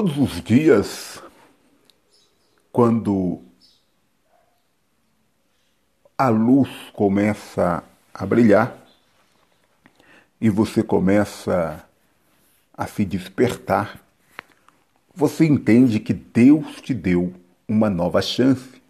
Todos 0.00 0.16
os 0.16 0.40
dias, 0.40 1.20
quando 2.70 3.42
a 6.16 6.28
luz 6.28 6.70
começa 6.92 7.82
a 8.14 8.24
brilhar 8.24 8.78
e 10.40 10.48
você 10.48 10.84
começa 10.84 11.84
a 12.72 12.86
se 12.86 13.04
despertar, 13.04 14.00
você 15.12 15.44
entende 15.44 15.98
que 15.98 16.14
Deus 16.14 16.80
te 16.80 16.94
deu 16.94 17.34
uma 17.66 17.90
nova 17.90 18.22
chance, 18.22 18.80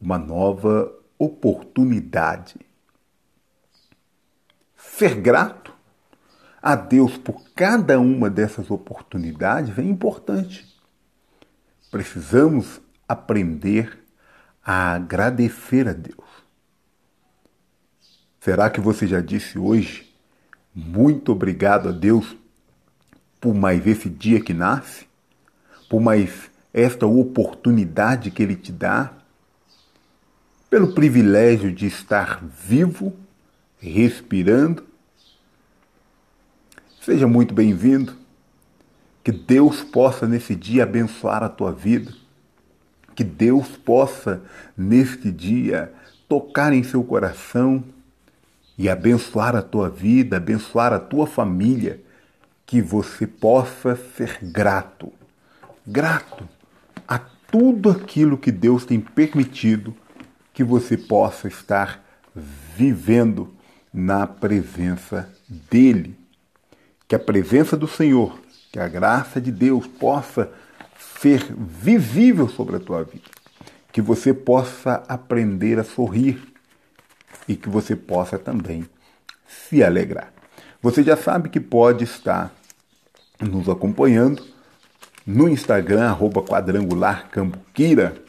uma 0.00 0.16
nova 0.16 0.96
oportunidade. 1.18 2.54
Ser 4.76 5.16
grato 5.16 5.73
a 6.64 6.74
Deus 6.74 7.18
por 7.18 7.44
cada 7.54 8.00
uma 8.00 8.30
dessas 8.30 8.70
oportunidades 8.70 9.78
é 9.78 9.82
importante. 9.82 10.66
Precisamos 11.90 12.80
aprender 13.06 14.02
a 14.64 14.94
agradecer 14.94 15.86
a 15.86 15.92
Deus. 15.92 16.24
Será 18.40 18.70
que 18.70 18.80
você 18.80 19.06
já 19.06 19.20
disse 19.20 19.58
hoje 19.58 20.10
muito 20.74 21.32
obrigado 21.32 21.90
a 21.90 21.92
Deus 21.92 22.34
por 23.38 23.54
mais 23.54 23.86
esse 23.86 24.08
dia 24.08 24.40
que 24.40 24.54
nasce? 24.54 25.06
Por 25.90 26.00
mais 26.00 26.50
esta 26.72 27.06
oportunidade 27.06 28.30
que 28.30 28.42
Ele 28.42 28.56
te 28.56 28.72
dá? 28.72 29.12
Pelo 30.70 30.94
privilégio 30.94 31.70
de 31.70 31.86
estar 31.86 32.42
vivo, 32.42 33.14
respirando 33.78 34.93
Seja 37.04 37.26
muito 37.26 37.52
bem-vindo. 37.52 38.16
Que 39.22 39.30
Deus 39.30 39.82
possa 39.82 40.26
nesse 40.26 40.54
dia 40.54 40.84
abençoar 40.84 41.42
a 41.42 41.50
tua 41.50 41.70
vida. 41.70 42.10
Que 43.14 43.22
Deus 43.22 43.76
possa 43.76 44.42
neste 44.74 45.30
dia 45.30 45.92
tocar 46.26 46.72
em 46.72 46.82
seu 46.82 47.04
coração 47.04 47.84
e 48.78 48.88
abençoar 48.88 49.54
a 49.54 49.60
tua 49.60 49.90
vida, 49.90 50.38
abençoar 50.38 50.94
a 50.94 50.98
tua 50.98 51.26
família. 51.26 52.00
Que 52.64 52.80
você 52.80 53.26
possa 53.26 53.96
ser 54.16 54.38
grato, 54.40 55.12
grato 55.86 56.48
a 57.06 57.18
tudo 57.18 57.90
aquilo 57.90 58.38
que 58.38 58.50
Deus 58.50 58.86
tem 58.86 58.98
permitido 58.98 59.94
que 60.54 60.64
você 60.64 60.96
possa 60.96 61.48
estar 61.48 62.02
vivendo 62.34 63.52
na 63.92 64.26
presença 64.26 65.30
dEle 65.70 66.23
que 67.06 67.14
a 67.14 67.18
presença 67.18 67.76
do 67.76 67.86
Senhor, 67.86 68.38
que 68.72 68.78
a 68.78 68.88
graça 68.88 69.40
de 69.40 69.52
Deus 69.52 69.86
possa 69.86 70.50
ser 71.20 71.44
visível 71.56 72.48
sobre 72.48 72.76
a 72.76 72.80
tua 72.80 73.04
vida, 73.04 73.30
que 73.92 74.00
você 74.00 74.32
possa 74.32 75.02
aprender 75.08 75.78
a 75.78 75.84
sorrir 75.84 76.42
e 77.48 77.56
que 77.56 77.68
você 77.68 77.94
possa 77.94 78.38
também 78.38 78.88
se 79.46 79.82
alegrar. 79.82 80.32
Você 80.82 81.02
já 81.02 81.16
sabe 81.16 81.48
que 81.48 81.60
pode 81.60 82.04
estar 82.04 82.52
nos 83.40 83.68
acompanhando 83.68 84.44
no 85.26 85.48
Instagram, 85.48 86.08
arroba 86.08 86.42
quadrangular 86.42 87.28
cambuquira, 87.30 88.22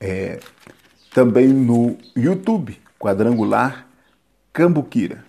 é, 0.00 0.40
também 1.12 1.48
no 1.48 1.96
YouTube, 2.16 2.80
quadrangular 2.98 3.86
cambuquira, 4.52 5.24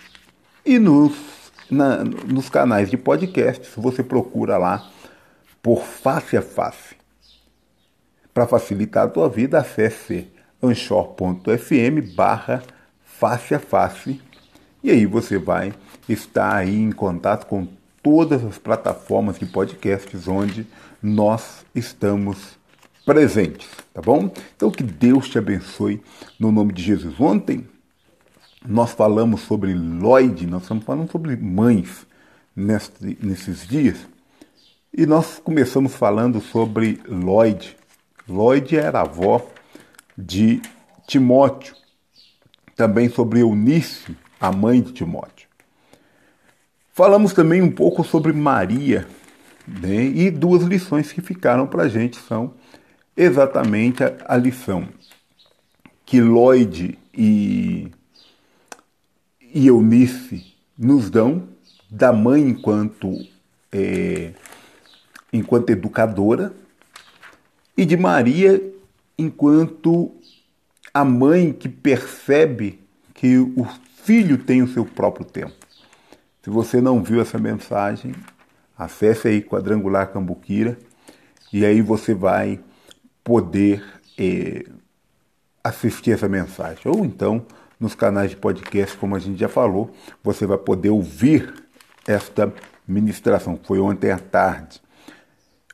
e 0.65 0.79
nos 0.79 1.40
na, 1.71 2.03
nos 2.03 2.49
canais 2.49 2.89
de 2.89 2.97
podcast, 2.97 3.67
você 3.77 4.03
procura 4.03 4.57
lá 4.57 4.89
por 5.61 5.83
Face 5.83 6.35
a 6.35 6.41
Face. 6.41 6.95
Para 8.33 8.47
facilitar 8.47 9.05
a 9.05 9.09
tua 9.09 9.29
vida, 9.29 9.59
acesse 9.59 10.27
anchor.fm 10.61 12.15
barra 12.15 12.61
face 13.03 13.53
a 13.53 13.59
face 13.59 14.19
e 14.83 14.89
aí 14.89 15.05
você 15.05 15.37
vai 15.37 15.73
estar 16.09 16.55
aí 16.55 16.75
em 16.75 16.91
contato 16.91 17.45
com 17.45 17.67
todas 18.01 18.43
as 18.43 18.57
plataformas 18.57 19.37
de 19.37 19.45
podcasts 19.45 20.27
onde 20.27 20.65
nós 21.01 21.63
estamos 21.75 22.57
presentes, 23.05 23.67
tá 23.93 24.01
bom? 24.01 24.31
Então 24.55 24.71
que 24.71 24.81
Deus 24.81 25.29
te 25.29 25.37
abençoe 25.37 26.01
no 26.39 26.51
nome 26.51 26.73
de 26.73 26.81
Jesus. 26.81 27.19
Ontem 27.19 27.67
nós 28.65 28.91
falamos 28.93 29.41
sobre 29.41 29.73
Lloyd, 29.73 30.45
nós 30.45 30.63
estamos 30.63 30.83
falando 30.83 31.11
sobre 31.11 31.35
mães 31.35 32.05
neste, 32.55 33.17
nesses 33.21 33.67
dias, 33.67 34.07
e 34.93 35.05
nós 35.05 35.39
começamos 35.39 35.95
falando 35.95 36.41
sobre 36.41 37.01
Lloyd. 37.07 37.75
Lloyd 38.27 38.77
era 38.77 39.01
avó 39.01 39.45
de 40.17 40.61
Timóteo, 41.07 41.75
também 42.75 43.09
sobre 43.09 43.39
Eunice, 43.39 44.15
a 44.39 44.51
mãe 44.51 44.81
de 44.81 44.91
Timóteo. 44.93 45.47
Falamos 46.93 47.33
também 47.33 47.61
um 47.61 47.71
pouco 47.71 48.03
sobre 48.03 48.33
Maria, 48.33 49.07
né? 49.65 50.03
e 50.03 50.29
duas 50.29 50.63
lições 50.63 51.11
que 51.11 51.21
ficaram 51.21 51.65
para 51.65 51.83
a 51.83 51.87
gente 51.87 52.17
são 52.17 52.53
exatamente 53.15 54.03
a, 54.03 54.15
a 54.25 54.37
lição 54.37 54.87
que 56.05 56.19
Lloyd 56.19 56.97
e 57.13 57.91
e 59.53 59.67
Eunice 59.67 60.55
nos 60.77 61.09
dão 61.09 61.47
da 61.89 62.13
mãe 62.13 62.41
enquanto, 62.41 63.13
é, 63.71 64.33
enquanto 65.31 65.69
educadora 65.69 66.53
e 67.75 67.85
de 67.85 67.97
Maria 67.97 68.71
enquanto 69.17 70.11
a 70.93 71.05
mãe 71.05 71.53
que 71.53 71.69
percebe 71.69 72.79
que 73.13 73.37
o 73.37 73.67
filho 74.03 74.37
tem 74.37 74.61
o 74.61 74.67
seu 74.67 74.83
próprio 74.83 75.25
tempo. 75.25 75.53
Se 76.41 76.49
você 76.49 76.81
não 76.81 77.03
viu 77.03 77.21
essa 77.21 77.37
mensagem, 77.37 78.15
acesse 78.77 79.27
aí 79.27 79.41
Quadrangular 79.41 80.11
Cambuquira 80.11 80.77
e 81.53 81.65
aí 81.65 81.81
você 81.81 82.13
vai 82.15 82.59
poder 83.23 83.83
é, 84.17 84.65
assistir 85.63 86.11
essa 86.11 86.27
mensagem. 86.27 86.81
Ou 86.85 87.05
então 87.05 87.45
nos 87.81 87.95
canais 87.95 88.29
de 88.29 88.37
podcast, 88.37 88.95
como 88.95 89.15
a 89.15 89.19
gente 89.19 89.39
já 89.39 89.49
falou, 89.49 89.89
você 90.23 90.45
vai 90.45 90.59
poder 90.59 90.91
ouvir 90.91 91.51
esta 92.07 92.53
ministração, 92.87 93.57
que 93.57 93.65
foi 93.65 93.79
ontem 93.79 94.11
à 94.11 94.19
tarde. 94.19 94.79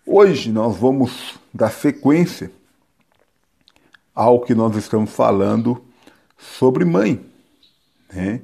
Hoje 0.05 0.49
nós 0.49 0.77
vamos 0.77 1.37
dar 1.53 1.69
sequência 1.69 2.49
ao 4.15 4.39
que 4.39 4.55
nós 4.55 4.73
estamos 4.77 5.11
falando 5.11 5.83
sobre 6.37 6.85
mãe. 6.85 7.23
Né? 8.11 8.39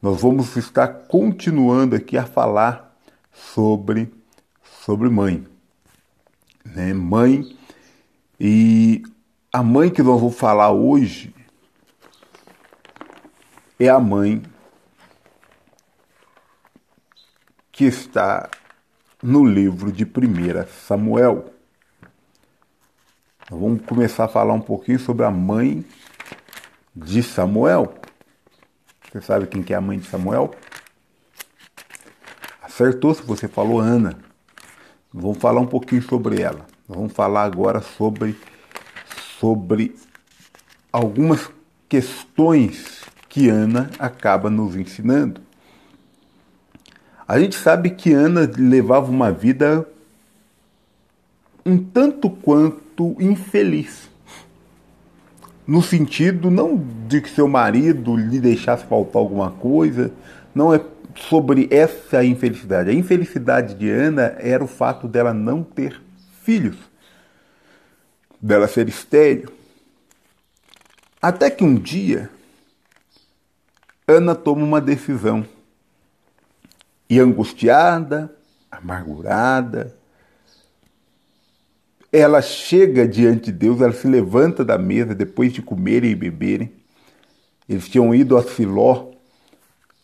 Nós 0.00 0.22
vamos 0.22 0.56
estar 0.56 0.88
continuando 0.88 1.94
aqui 1.94 2.16
a 2.16 2.24
falar 2.24 2.96
sobre, 3.30 4.10
sobre 4.82 5.10
mãe. 5.10 5.46
Né? 6.64 6.94
Mãe. 6.94 7.54
E 8.40 9.02
a 9.52 9.62
mãe 9.62 9.90
que 9.90 10.02
nós 10.02 10.18
vamos 10.18 10.36
falar 10.36 10.72
hoje 10.72 11.34
é 13.78 13.88
a 13.88 13.98
mãe 13.98 14.42
que 17.72 17.84
está 17.84 18.48
no 19.22 19.44
livro 19.44 19.90
de 19.90 20.04
1 20.04 20.08
Samuel. 20.86 21.52
Vamos 23.50 23.84
começar 23.84 24.24
a 24.24 24.28
falar 24.28 24.54
um 24.54 24.60
pouquinho 24.60 24.98
sobre 24.98 25.24
a 25.24 25.30
mãe 25.30 25.84
de 26.94 27.22
Samuel. 27.22 27.94
Você 29.10 29.20
sabe 29.20 29.46
quem 29.46 29.62
que 29.62 29.72
é 29.74 29.76
a 29.76 29.80
mãe 29.80 29.98
de 29.98 30.06
Samuel? 30.06 30.54
Acertou 32.62 33.12
se 33.12 33.22
você 33.22 33.48
falou 33.48 33.80
Ana. 33.80 34.18
Vamos 35.12 35.38
falar 35.38 35.60
um 35.60 35.66
pouquinho 35.66 36.02
sobre 36.02 36.40
ela. 36.40 36.64
Vamos 36.88 37.12
falar 37.12 37.44
agora 37.44 37.80
sobre, 37.80 38.38
sobre 39.38 39.96
algumas 40.92 41.50
questões 41.88 43.03
que 43.34 43.48
Ana 43.48 43.90
acaba 43.98 44.48
nos 44.48 44.76
ensinando. 44.76 45.40
A 47.26 47.36
gente 47.40 47.56
sabe 47.56 47.90
que 47.90 48.12
Ana 48.12 48.48
levava 48.56 49.10
uma 49.10 49.32
vida 49.32 49.88
um 51.66 51.76
tanto 51.76 52.30
quanto 52.30 53.16
infeliz. 53.18 54.08
No 55.66 55.82
sentido 55.82 56.48
não 56.48 56.76
de 57.08 57.20
que 57.20 57.28
seu 57.28 57.48
marido 57.48 58.14
lhe 58.14 58.38
deixasse 58.38 58.86
faltar 58.86 59.20
alguma 59.20 59.50
coisa, 59.50 60.12
não 60.54 60.72
é 60.72 60.80
sobre 61.16 61.66
essa 61.72 62.24
infelicidade. 62.24 62.90
A 62.90 62.94
infelicidade 62.94 63.74
de 63.74 63.90
Ana 63.90 64.36
era 64.38 64.62
o 64.62 64.68
fato 64.68 65.08
dela 65.08 65.34
não 65.34 65.64
ter 65.64 66.00
filhos, 66.44 66.76
dela 68.40 68.68
ser 68.68 68.88
estéril. 68.88 69.48
Até 71.20 71.50
que 71.50 71.64
um 71.64 71.74
dia 71.74 72.30
Ana 74.06 74.34
toma 74.34 74.62
uma 74.62 74.80
decisão. 74.80 75.46
E 77.08 77.18
angustiada, 77.18 78.34
amargurada, 78.70 79.94
ela 82.12 82.40
chega 82.40 83.08
diante 83.08 83.46
de 83.46 83.52
Deus, 83.52 83.80
ela 83.80 83.92
se 83.92 84.06
levanta 84.06 84.64
da 84.64 84.78
mesa 84.78 85.14
depois 85.14 85.52
de 85.52 85.60
comerem 85.60 86.12
e 86.12 86.14
beberem. 86.14 86.72
Eles 87.68 87.88
tinham 87.88 88.14
ido 88.14 88.36
a 88.36 88.42
Siló 88.42 89.10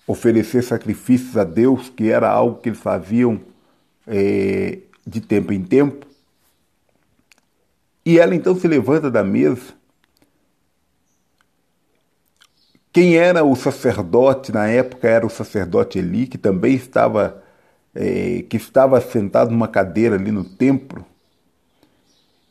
oferecer 0.07 0.63
sacrifícios 0.63 1.37
a 1.37 1.45
Deus, 1.45 1.89
que 1.89 2.11
era 2.11 2.29
algo 2.29 2.61
que 2.61 2.69
eles 2.69 2.81
faziam 2.81 3.41
é, 4.07 4.79
de 5.07 5.21
tempo 5.21 5.53
em 5.53 5.63
tempo. 5.63 6.07
E 8.05 8.19
ela 8.19 8.35
então 8.35 8.59
se 8.59 8.67
levanta 8.67 9.11
da 9.11 9.23
mesa. 9.23 9.80
Quem 12.93 13.17
era 13.17 13.45
o 13.45 13.55
sacerdote 13.55 14.51
na 14.51 14.67
época 14.67 15.09
era 15.09 15.25
o 15.25 15.31
sacerdote 15.31 15.99
Eli, 15.99 16.27
que 16.27 16.37
também 16.37 16.75
estava, 16.75 17.41
é, 17.95 18.43
que 18.49 18.57
estava 18.57 19.01
sentado 19.01 19.51
numa 19.53 19.69
cadeira 19.69 20.17
ali 20.17 20.33
no 20.33 20.43
templo. 20.43 21.07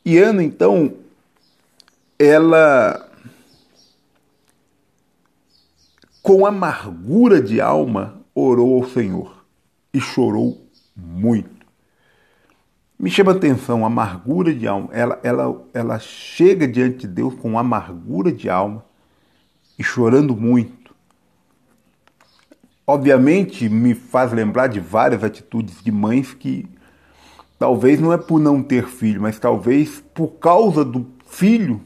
E 0.06 0.18
Ana, 0.18 0.42
então, 0.42 0.94
ela, 2.18 3.06
com 6.24 6.46
amargura 6.46 7.42
de 7.42 7.60
alma, 7.60 8.22
orou 8.34 8.82
ao 8.82 8.90
Senhor 8.90 9.46
e 9.94 10.00
chorou 10.00 10.66
muito. 10.96 11.60
Me 12.98 13.10
chama 13.10 13.34
a 13.34 13.36
atenção, 13.36 13.86
amargura 13.86 14.54
de 14.54 14.66
alma. 14.68 14.90
Ela, 14.94 15.20
ela, 15.22 15.62
ela 15.74 16.00
chega 16.00 16.66
diante 16.66 17.00
de 17.00 17.08
Deus 17.08 17.34
com 17.36 17.60
amargura 17.60 18.32
de 18.32 18.50
alma 18.50 18.89
e 19.80 19.84
chorando 19.84 20.36
muito. 20.36 20.94
Obviamente, 22.86 23.68
me 23.68 23.96
faz 23.96 24.32
lembrar 24.32 24.68
de 24.68 24.80
várias 24.80 25.24
atitudes 25.24 25.82
de 25.82 25.92
mães 25.92 26.34
que 26.34 26.68
Talvez 27.60 28.00
não 28.00 28.14
é 28.14 28.18
por 28.18 28.40
não 28.40 28.64
ter 28.64 28.88
filho, 28.88 29.22
mas 29.22 29.38
talvez 29.38 30.02
por 30.14 30.30
causa 30.30 30.86
do 30.86 31.06
filho, 31.28 31.82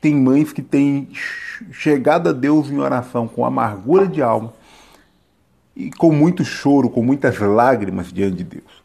tem 0.00 0.14
mães 0.14 0.54
que 0.54 0.62
têm 0.62 1.06
chegado 1.70 2.30
a 2.30 2.32
Deus 2.32 2.70
em 2.70 2.78
oração 2.78 3.28
com 3.28 3.44
amargura 3.44 4.08
de 4.08 4.22
alma 4.22 4.54
e 5.76 5.90
com 5.90 6.10
muito 6.10 6.46
choro, 6.46 6.88
com 6.88 7.02
muitas 7.02 7.38
lágrimas 7.38 8.10
diante 8.10 8.36
de 8.36 8.44
Deus. 8.44 8.82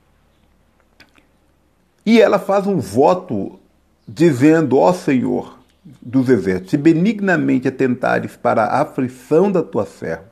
E 2.06 2.20
ela 2.20 2.38
faz 2.38 2.68
um 2.68 2.78
voto 2.78 3.58
dizendo: 4.06 4.78
Ó 4.78 4.92
Senhor 4.92 5.58
dos 6.02 6.30
exércitos, 6.30 6.72
se 6.72 6.78
benignamente 6.78 7.68
atentares 7.68 8.36
para 8.36 8.64
a 8.64 8.82
aflição 8.82 9.52
da 9.52 9.62
tua 9.62 9.86
serva, 9.86 10.32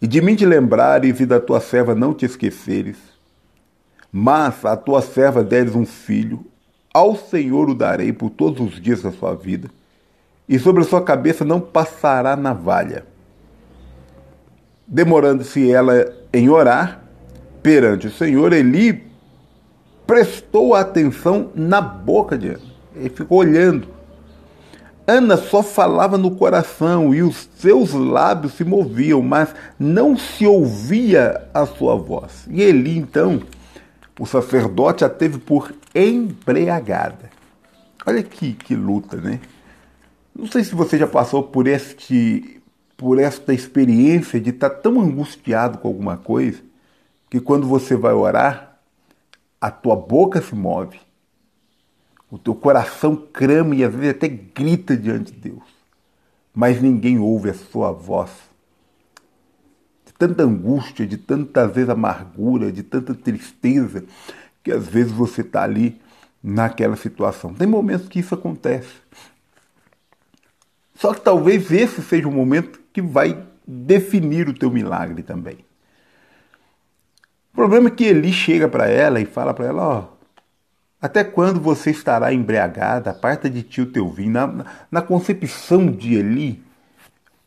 e 0.00 0.06
de 0.06 0.20
mim 0.20 0.34
te 0.34 0.44
lembrares 0.44 1.20
e 1.20 1.26
da 1.26 1.40
tua 1.40 1.60
serva 1.60 1.94
não 1.94 2.12
te 2.12 2.26
esqueceres, 2.26 2.96
mas 4.10 4.64
a 4.64 4.76
tua 4.76 5.00
serva 5.00 5.42
deres 5.42 5.74
um 5.74 5.86
filho, 5.86 6.44
ao 6.92 7.16
Senhor 7.16 7.70
o 7.70 7.74
darei 7.74 8.12
por 8.12 8.30
todos 8.30 8.60
os 8.60 8.80
dias 8.80 9.00
da 9.00 9.10
sua 9.10 9.34
vida, 9.34 9.70
e 10.48 10.58
sobre 10.58 10.82
a 10.82 10.86
sua 10.86 11.02
cabeça 11.02 11.44
não 11.44 11.60
passará 11.60 12.36
navalha. 12.36 13.06
Demorando-se 14.86 15.72
ela 15.72 16.12
em 16.32 16.50
orar 16.50 17.02
perante 17.62 18.08
o 18.08 18.10
Senhor, 18.10 18.52
Eli 18.52 19.10
prestou 20.06 20.74
atenção 20.74 21.50
na 21.54 21.80
boca 21.80 22.36
de 22.36 22.48
Ana. 22.48 22.72
Ele 22.94 23.08
ficou 23.08 23.38
olhando. 23.38 23.88
Ana 25.06 25.36
só 25.36 25.62
falava 25.62 26.16
no 26.16 26.30
coração 26.36 27.14
e 27.14 27.22
os 27.22 27.48
seus 27.56 27.92
lábios 27.92 28.54
se 28.54 28.64
moviam, 28.64 29.20
mas 29.20 29.54
não 29.78 30.16
se 30.16 30.46
ouvia 30.46 31.48
a 31.52 31.66
sua 31.66 31.96
voz. 31.96 32.46
E 32.48 32.62
Eli 32.62 32.96
então 32.96 33.42
o 34.18 34.26
sacerdote 34.26 35.04
a 35.04 35.08
teve 35.08 35.38
por 35.38 35.74
embriagada. 35.94 37.30
Olha 38.06 38.22
que, 38.22 38.52
que 38.52 38.74
luta, 38.74 39.16
né? 39.16 39.40
Não 40.34 40.46
sei 40.46 40.64
se 40.64 40.74
você 40.74 40.96
já 40.96 41.06
passou 41.06 41.42
por 41.42 41.66
este 41.66 42.60
por 42.96 43.18
esta 43.18 43.52
experiência 43.52 44.40
de 44.40 44.50
estar 44.50 44.70
tão 44.70 45.00
angustiado 45.00 45.78
com 45.78 45.88
alguma 45.88 46.16
coisa 46.16 46.62
que 47.28 47.40
quando 47.40 47.66
você 47.66 47.96
vai 47.96 48.12
orar, 48.12 48.78
a 49.60 49.72
tua 49.72 49.96
boca 49.96 50.40
se 50.40 50.54
move, 50.54 51.00
o 52.32 52.38
teu 52.38 52.56
coração 52.56 53.14
crama 53.14 53.76
e 53.76 53.84
às 53.84 53.94
vezes 53.94 54.16
até 54.16 54.26
grita 54.26 54.96
diante 54.96 55.30
de 55.30 55.50
Deus, 55.50 55.62
mas 56.52 56.82
ninguém 56.82 57.20
ouve 57.20 57.50
a 57.50 57.54
sua 57.54 57.92
voz 57.92 58.30
tanta 60.22 60.44
angústia, 60.44 61.04
de 61.04 61.16
tanta 61.16 61.64
às 61.64 61.74
vezes 61.74 61.90
amargura, 61.90 62.70
de 62.70 62.84
tanta 62.84 63.12
tristeza, 63.12 64.04
que 64.62 64.70
às 64.70 64.86
vezes 64.86 65.10
você 65.10 65.40
está 65.40 65.64
ali 65.64 66.00
naquela 66.40 66.94
situação. 66.94 67.52
Tem 67.52 67.66
momentos 67.66 68.06
que 68.06 68.20
isso 68.20 68.32
acontece. 68.32 68.94
Só 70.94 71.12
que 71.12 71.20
talvez 71.20 71.72
esse 71.72 72.00
seja 72.02 72.28
o 72.28 72.30
momento 72.30 72.80
que 72.92 73.02
vai 73.02 73.44
definir 73.66 74.48
o 74.48 74.54
teu 74.54 74.70
milagre 74.70 75.24
também. 75.24 75.58
O 77.52 77.56
problema 77.56 77.88
é 77.88 77.90
que 77.90 78.04
Eli 78.04 78.32
chega 78.32 78.68
para 78.68 78.86
ela 78.86 79.20
e 79.20 79.26
fala 79.26 79.52
para 79.52 79.66
ela, 79.66 79.82
ó, 79.82 80.08
até 81.02 81.24
quando 81.24 81.60
você 81.60 81.90
estará 81.90 82.32
embriagada? 82.32 83.10
Aparta 83.10 83.50
de 83.50 83.62
ti 83.62 83.82
o 83.82 83.86
teu 83.86 84.08
vinho. 84.08 84.30
Na, 84.30 84.64
na 84.90 85.02
concepção 85.02 85.90
de 85.90 86.14
Eli, 86.14 86.62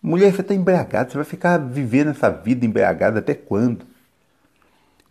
Mulher, 0.05 0.31
você 0.31 0.41
está 0.41 0.53
embriagada, 0.53 1.09
você 1.09 1.15
vai 1.17 1.25
ficar 1.25 1.57
vivendo 1.57 2.11
essa 2.11 2.29
vida 2.29 2.63
embriagada 2.63 3.17
até 3.17 3.33
quando? 3.33 3.87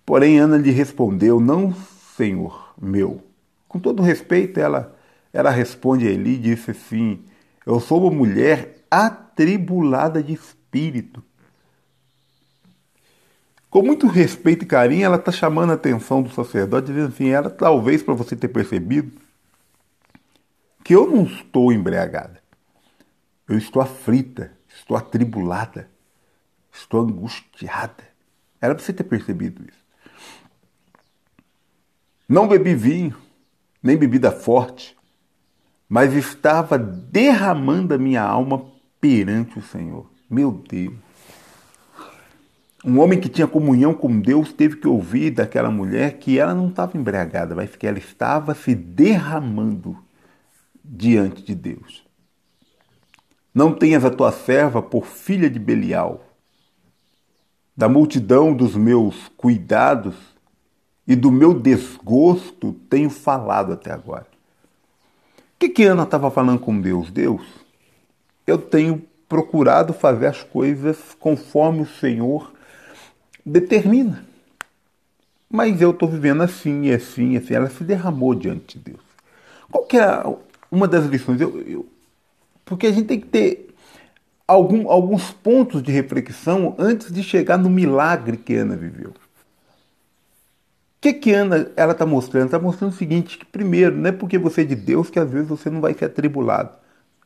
Porém, 0.06 0.38
Ana 0.38 0.56
lhe 0.56 0.70
respondeu: 0.70 1.40
Não, 1.40 1.74
senhor 2.16 2.72
meu. 2.80 3.20
Com 3.66 3.80
todo 3.80 4.04
respeito, 4.04 4.60
ela, 4.60 4.94
ela 5.32 5.50
responde 5.50 6.06
a 6.06 6.10
Eli 6.12 6.34
e 6.34 6.38
disse 6.38 6.70
assim: 6.70 7.24
Eu 7.66 7.80
sou 7.80 8.02
uma 8.02 8.10
mulher 8.12 8.84
atribulada 8.88 10.22
de 10.22 10.32
espírito. 10.32 11.24
Com 13.74 13.82
muito 13.82 14.06
respeito 14.06 14.62
e 14.62 14.68
carinho, 14.68 15.04
ela 15.04 15.16
está 15.16 15.32
chamando 15.32 15.70
a 15.70 15.74
atenção 15.74 16.22
do 16.22 16.30
sacerdote, 16.30 16.92
dizendo 16.92 17.08
assim: 17.08 17.30
ela 17.30 17.50
talvez 17.50 18.04
para 18.04 18.14
você 18.14 18.36
ter 18.36 18.46
percebido 18.46 19.10
que 20.84 20.94
eu 20.94 21.10
não 21.10 21.24
estou 21.24 21.72
embriagada, 21.72 22.40
eu 23.48 23.58
estou 23.58 23.82
aflita 23.82 24.52
estou 24.72 24.96
atribulada, 24.96 25.90
estou 26.72 27.00
angustiada. 27.00 28.04
Era 28.60 28.76
para 28.76 28.84
você 28.84 28.92
ter 28.92 29.02
percebido 29.02 29.64
isso. 29.68 29.84
Não 32.28 32.46
bebi 32.46 32.76
vinho, 32.76 33.16
nem 33.82 33.96
bebida 33.96 34.30
forte, 34.30 34.96
mas 35.88 36.12
estava 36.12 36.78
derramando 36.78 37.92
a 37.92 37.98
minha 37.98 38.22
alma 38.22 38.64
perante 39.00 39.58
o 39.58 39.62
Senhor. 39.62 40.08
Meu 40.30 40.52
Deus. 40.52 41.03
Um 42.84 43.00
homem 43.00 43.18
que 43.18 43.30
tinha 43.30 43.46
comunhão 43.46 43.94
com 43.94 44.20
Deus 44.20 44.52
teve 44.52 44.76
que 44.76 44.86
ouvir 44.86 45.30
daquela 45.30 45.70
mulher 45.70 46.18
que 46.18 46.38
ela 46.38 46.54
não 46.54 46.68
estava 46.68 46.98
embriagada, 46.98 47.54
mas 47.54 47.74
que 47.74 47.86
ela 47.86 47.98
estava 47.98 48.54
se 48.54 48.74
derramando 48.74 49.96
diante 50.84 51.42
de 51.42 51.54
Deus. 51.54 52.04
Não 53.54 53.72
tenhas 53.72 54.04
a 54.04 54.10
tua 54.10 54.30
serva 54.30 54.82
por 54.82 55.06
filha 55.06 55.48
de 55.48 55.58
Belial. 55.58 56.20
Da 57.74 57.88
multidão 57.88 58.52
dos 58.52 58.76
meus 58.76 59.28
cuidados 59.36 60.14
e 61.06 61.16
do 61.16 61.30
meu 61.30 61.54
desgosto 61.54 62.74
tenho 62.90 63.08
falado 63.08 63.72
até 63.72 63.92
agora. 63.92 64.26
O 65.38 65.58
que, 65.58 65.70
que 65.70 65.84
Ana 65.84 66.02
estava 66.02 66.30
falando 66.30 66.58
com 66.58 66.78
Deus? 66.78 67.10
Deus, 67.10 67.42
eu 68.46 68.58
tenho 68.58 69.02
procurado 69.26 69.94
fazer 69.94 70.26
as 70.26 70.42
coisas 70.42 70.98
conforme 71.18 71.80
o 71.80 71.86
Senhor 71.86 72.52
determina. 73.44 74.24
Mas 75.50 75.80
eu 75.80 75.90
estou 75.90 76.08
vivendo 76.08 76.42
assim, 76.42 76.90
assim, 76.90 77.36
assim. 77.36 77.54
Ela 77.54 77.70
se 77.70 77.84
derramou 77.84 78.34
diante 78.34 78.78
de 78.78 78.92
Deus. 78.92 79.04
Qual 79.70 79.84
que 79.84 79.98
é 79.98 80.22
uma 80.70 80.88
das 80.88 81.04
lições? 81.06 81.40
Eu, 81.40 81.60
eu, 81.60 81.86
porque 82.64 82.86
a 82.86 82.92
gente 82.92 83.06
tem 83.06 83.20
que 83.20 83.26
ter 83.26 83.74
algum, 84.46 84.88
alguns 84.88 85.30
pontos 85.30 85.82
de 85.82 85.92
reflexão 85.92 86.74
antes 86.78 87.12
de 87.12 87.22
chegar 87.22 87.58
no 87.58 87.70
milagre 87.70 88.36
que 88.36 88.54
Ana 88.54 88.76
viveu. 88.76 89.10
O 89.10 89.14
que, 91.00 91.12
que 91.12 91.32
Ana 91.32 91.70
ela 91.76 91.92
está 91.92 92.06
mostrando? 92.06 92.46
Está 92.46 92.58
mostrando 92.58 92.92
o 92.92 92.96
seguinte: 92.96 93.38
que 93.38 93.44
primeiro, 93.44 93.94
não 93.94 94.08
é 94.08 94.12
porque 94.12 94.38
você 94.38 94.62
é 94.62 94.64
de 94.64 94.74
Deus 94.74 95.10
que 95.10 95.18
às 95.18 95.30
vezes 95.30 95.48
você 95.48 95.68
não 95.68 95.80
vai 95.80 95.92
ser 95.92 96.06
atribulado. 96.06 96.70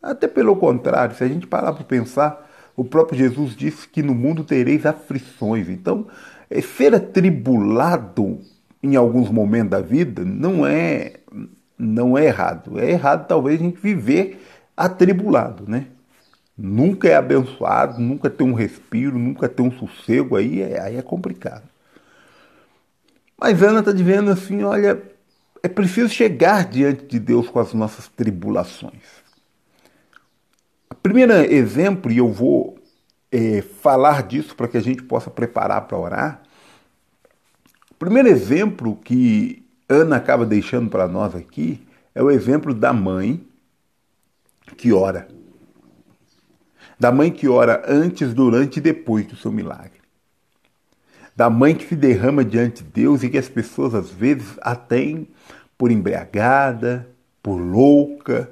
Até 0.02 0.26
pelo 0.26 0.56
contrário, 0.56 1.16
se 1.16 1.22
a 1.22 1.28
gente 1.28 1.46
parar 1.46 1.72
para 1.72 1.84
pensar, 1.84 2.48
o 2.78 2.84
próprio 2.84 3.18
Jesus 3.18 3.56
disse 3.56 3.88
que 3.88 4.04
no 4.04 4.14
mundo 4.14 4.44
tereis 4.44 4.86
aflições. 4.86 5.68
Então, 5.68 6.06
é, 6.48 6.60
ser 6.60 6.94
atribulado 6.94 8.38
em 8.80 8.94
alguns 8.94 9.28
momentos 9.30 9.70
da 9.70 9.80
vida 9.80 10.24
não 10.24 10.64
é 10.64 11.14
não 11.76 12.16
é 12.16 12.26
errado. 12.26 12.78
É 12.78 12.88
errado 12.88 13.26
talvez 13.26 13.60
a 13.60 13.64
gente 13.64 13.80
viver 13.80 14.40
atribulado, 14.76 15.64
né? 15.66 15.86
Nunca 16.56 17.08
é 17.08 17.16
abençoado, 17.16 18.00
nunca 18.00 18.30
tem 18.30 18.46
um 18.46 18.54
respiro, 18.54 19.18
nunca 19.18 19.48
tem 19.48 19.66
um 19.66 19.72
sossego, 19.72 20.36
aí 20.36 20.62
é, 20.62 20.80
aí 20.80 20.96
é 20.96 21.02
complicado. 21.02 21.64
Mas 23.40 23.60
Ana 23.60 23.80
está 23.80 23.90
dizendo 23.90 24.30
assim, 24.30 24.62
olha, 24.62 25.02
é 25.64 25.68
preciso 25.68 26.08
chegar 26.08 26.64
diante 26.64 27.06
de 27.06 27.18
Deus 27.18 27.48
com 27.48 27.58
as 27.58 27.74
nossas 27.74 28.06
tribulações. 28.06 29.17
Primeiro 31.02 31.32
exemplo, 31.32 32.10
e 32.10 32.18
eu 32.18 32.30
vou 32.30 32.78
é, 33.30 33.62
falar 33.62 34.22
disso 34.22 34.54
para 34.54 34.68
que 34.68 34.76
a 34.76 34.80
gente 34.82 35.02
possa 35.02 35.30
preparar 35.30 35.82
para 35.82 35.98
orar. 35.98 36.42
O 37.90 37.94
primeiro 37.94 38.28
exemplo 38.28 38.96
que 38.96 39.64
Ana 39.88 40.16
acaba 40.16 40.44
deixando 40.44 40.90
para 40.90 41.08
nós 41.08 41.34
aqui 41.34 41.86
é 42.14 42.22
o 42.22 42.30
exemplo 42.30 42.74
da 42.74 42.92
mãe 42.92 43.46
que 44.76 44.92
ora. 44.92 45.28
Da 46.98 47.12
mãe 47.12 47.30
que 47.30 47.48
ora 47.48 47.82
antes, 47.86 48.34
durante 48.34 48.78
e 48.78 48.82
depois 48.82 49.26
do 49.26 49.36
seu 49.36 49.52
milagre. 49.52 49.98
Da 51.34 51.48
mãe 51.48 51.74
que 51.74 51.86
se 51.86 51.94
derrama 51.94 52.44
diante 52.44 52.82
de 52.82 52.90
Deus 52.90 53.22
e 53.22 53.30
que 53.30 53.38
as 53.38 53.48
pessoas 53.48 53.94
às 53.94 54.10
vezes 54.10 54.58
a 54.60 54.74
têm 54.74 55.28
por 55.76 55.92
embriagada, 55.92 57.08
por 57.40 57.56
louca, 57.56 58.50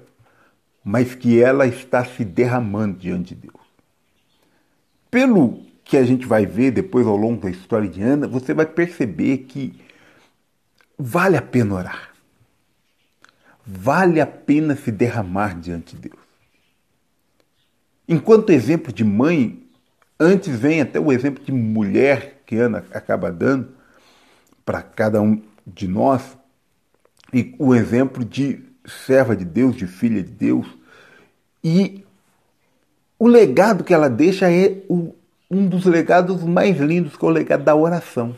mas 0.88 1.16
que 1.16 1.42
ela 1.42 1.66
está 1.66 2.04
se 2.04 2.24
derramando 2.24 2.96
diante 2.96 3.34
de 3.34 3.48
Deus. 3.48 3.66
Pelo 5.10 5.64
que 5.82 5.96
a 5.96 6.04
gente 6.04 6.24
vai 6.24 6.46
ver 6.46 6.70
depois 6.70 7.04
ao 7.08 7.16
longo 7.16 7.42
da 7.42 7.50
história 7.50 7.88
de 7.88 8.00
Ana, 8.00 8.28
você 8.28 8.54
vai 8.54 8.66
perceber 8.66 9.38
que 9.38 9.80
vale 10.96 11.36
a 11.36 11.42
pena 11.42 11.74
orar. 11.74 12.14
Vale 13.66 14.20
a 14.20 14.26
pena 14.28 14.76
se 14.76 14.92
derramar 14.92 15.58
diante 15.58 15.96
de 15.96 16.02
Deus. 16.08 16.22
Enquanto 18.08 18.50
exemplo 18.50 18.92
de 18.92 19.02
mãe, 19.02 19.68
antes 20.20 20.56
vem 20.56 20.80
até 20.80 21.00
o 21.00 21.10
exemplo 21.10 21.44
de 21.44 21.50
mulher 21.50 22.44
que 22.46 22.54
Ana 22.54 22.84
acaba 22.92 23.32
dando 23.32 23.74
para 24.64 24.82
cada 24.82 25.20
um 25.20 25.42
de 25.66 25.88
nós, 25.88 26.38
e 27.32 27.56
o 27.58 27.74
exemplo 27.74 28.24
de 28.24 28.64
serva 28.86 29.36
de 29.36 29.44
Deus, 29.44 29.76
de 29.76 29.86
filha 29.86 30.22
de 30.22 30.30
Deus. 30.30 30.66
E 31.62 32.04
o 33.18 33.26
legado 33.26 33.84
que 33.84 33.94
ela 33.94 34.08
deixa 34.08 34.50
é 34.50 34.82
um 35.50 35.66
dos 35.66 35.84
legados 35.84 36.42
mais 36.42 36.78
lindos, 36.78 37.16
que 37.16 37.24
é 37.24 37.28
o 37.28 37.30
legado 37.30 37.64
da 37.64 37.74
oração. 37.74 38.36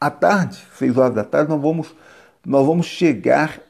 À 0.00 0.10
tarde, 0.10 0.62
seis 0.76 0.96
horas 0.96 1.14
da 1.14 1.24
tarde, 1.24 1.50
nós 1.50 1.60
vamos, 1.60 1.94
nós 2.44 2.66
vamos 2.66 2.86
chegar 2.86 3.60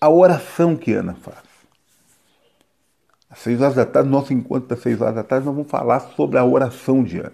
à 0.00 0.08
oração 0.08 0.76
que 0.76 0.92
Ana 0.92 1.14
faz. 1.14 1.44
Às 3.28 3.40
seis 3.40 3.60
horas 3.60 3.74
da 3.74 3.84
tarde, 3.84 4.08
nosso 4.08 4.32
encontro 4.32 4.68
das 4.68 4.80
seis 4.80 5.00
horas 5.00 5.14
da 5.14 5.22
tarde, 5.22 5.44
nós 5.44 5.54
vamos 5.54 5.70
falar 5.70 6.00
sobre 6.00 6.38
a 6.38 6.44
oração 6.44 7.02
de 7.02 7.18
Ana. 7.18 7.32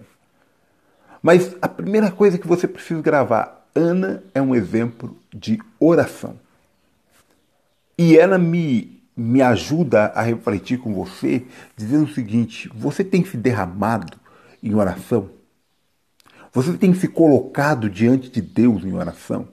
Mas 1.21 1.55
a 1.61 1.69
primeira 1.69 2.11
coisa 2.11 2.37
que 2.37 2.47
você 2.47 2.67
precisa 2.67 3.01
gravar, 3.01 3.65
Ana 3.73 4.21
é 4.33 4.41
um 4.41 4.53
exemplo 4.53 5.17
de 5.33 5.57
oração. 5.79 6.37
E 7.97 8.17
ela 8.17 8.37
me 8.37 8.93
me 9.15 9.41
ajuda 9.41 10.07
a 10.07 10.21
refletir 10.21 10.79
com 10.79 10.93
você, 10.93 11.45
dizendo 11.75 12.05
o 12.05 12.13
seguinte: 12.13 12.69
você 12.73 13.03
tem 13.03 13.23
se 13.23 13.37
derramado 13.37 14.19
em 14.61 14.73
oração? 14.73 15.29
Você 16.51 16.77
tem 16.77 16.93
se 16.93 17.07
colocado 17.07 17.89
diante 17.89 18.29
de 18.29 18.41
Deus 18.41 18.83
em 18.83 18.93
oração? 18.93 19.47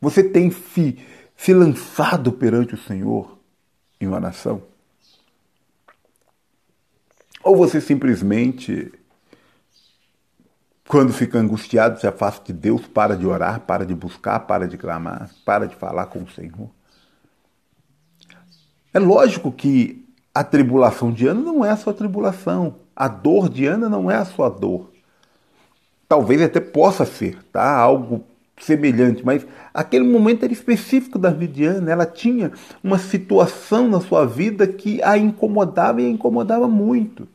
Você 0.00 0.24
tem 0.24 0.50
se, 0.50 0.98
se 1.36 1.54
lançado 1.54 2.32
perante 2.32 2.74
o 2.74 2.78
Senhor 2.78 3.38
em 4.00 4.08
oração? 4.08 4.64
Ou 7.44 7.56
você 7.56 7.80
simplesmente, 7.80 8.92
quando 10.86 11.12
fica 11.12 11.38
angustiado, 11.38 12.00
se 12.00 12.06
afasta 12.06 12.52
de 12.52 12.58
Deus, 12.58 12.86
para 12.86 13.16
de 13.16 13.26
orar, 13.26 13.60
para 13.60 13.86
de 13.86 13.94
buscar, 13.94 14.40
para 14.40 14.66
de 14.66 14.76
clamar, 14.76 15.30
para 15.44 15.66
de 15.66 15.74
falar 15.76 16.06
com 16.06 16.20
o 16.20 16.30
Senhor? 16.30 16.70
É 18.92 18.98
lógico 18.98 19.50
que 19.50 20.04
a 20.34 20.44
tribulação 20.44 21.12
de 21.12 21.26
Ana 21.26 21.40
não 21.40 21.64
é 21.64 21.70
a 21.70 21.76
sua 21.76 21.94
tribulação. 21.94 22.76
A 22.94 23.08
dor 23.08 23.48
de 23.48 23.66
Ana 23.66 23.88
não 23.88 24.10
é 24.10 24.16
a 24.16 24.24
sua 24.24 24.48
dor. 24.48 24.90
Talvez 26.08 26.42
até 26.42 26.60
possa 26.60 27.06
ser, 27.06 27.42
tá? 27.52 27.74
Algo 27.74 28.24
semelhante, 28.58 29.24
mas 29.24 29.46
aquele 29.72 30.04
momento 30.04 30.44
era 30.44 30.52
específico 30.52 31.18
da 31.18 31.30
vida 31.30 31.52
de 31.52 31.64
Ana. 31.64 31.90
Ela 31.90 32.06
tinha 32.06 32.52
uma 32.82 32.98
situação 32.98 33.88
na 33.88 34.00
sua 34.00 34.26
vida 34.26 34.66
que 34.66 35.02
a 35.02 35.16
incomodava 35.16 36.02
e 36.02 36.06
a 36.06 36.10
incomodava 36.10 36.68
muito. 36.68 37.26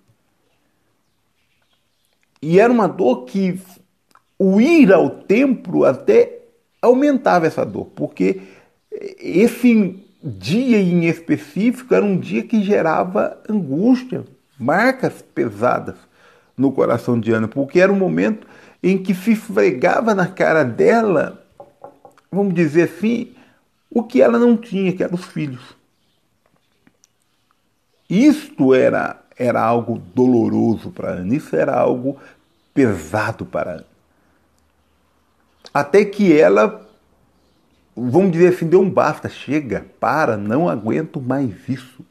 E 2.41 2.59
era 2.59 2.71
uma 2.71 2.87
dor 2.87 3.25
que 3.25 3.59
o 4.37 4.61
ir 4.61 4.93
ao 4.93 5.09
templo 5.09 5.83
até 5.83 6.39
aumentava 6.81 7.47
essa 7.47 7.65
dor, 7.65 7.85
porque 7.95 8.41
esse 8.91 10.03
dia 10.23 10.79
em 10.79 11.05
específico 11.05 11.93
era 11.93 12.05
um 12.05 12.17
dia 12.17 12.43
que 12.43 12.63
gerava 12.63 13.39
angústia, 13.49 14.25
marcas 14.59 15.21
pesadas 15.21 15.95
no 16.55 16.71
coração 16.71 17.19
de 17.19 17.31
Ana, 17.31 17.47
porque 17.47 17.79
era 17.79 17.91
um 17.91 17.97
momento 17.97 18.47
em 18.81 18.97
que 18.97 19.13
se 19.13 19.31
esfregava 19.31 20.13
na 20.13 20.27
cara 20.27 20.63
dela, 20.63 21.43
vamos 22.31 22.53
dizer 22.53 22.83
assim, 22.83 23.31
o 23.89 24.03
que 24.03 24.21
ela 24.21 24.37
não 24.37 24.57
tinha, 24.57 24.93
que 24.93 25.03
eram 25.03 25.15
os 25.15 25.25
filhos. 25.25 25.75
Isto 28.09 28.73
era, 28.73 29.21
era 29.37 29.61
algo 29.61 30.01
doloroso 30.13 30.91
para 30.91 31.11
Ana, 31.11 31.35
isso 31.35 31.55
era 31.55 31.77
algo 31.77 32.17
pesado 32.73 33.45
para 33.45 33.71
Ana. 33.73 33.85
Até 35.73 36.05
que 36.05 36.37
ela 36.37 36.87
vamos 37.97 38.31
dizer 38.31 38.49
assim, 38.49 38.67
deu 38.67 38.81
um 38.81 38.89
basta, 38.89 39.27
chega, 39.27 39.85
para, 39.99 40.37
não 40.37 40.69
aguento 40.69 41.19
mais 41.19 41.51
isso. 41.67 42.05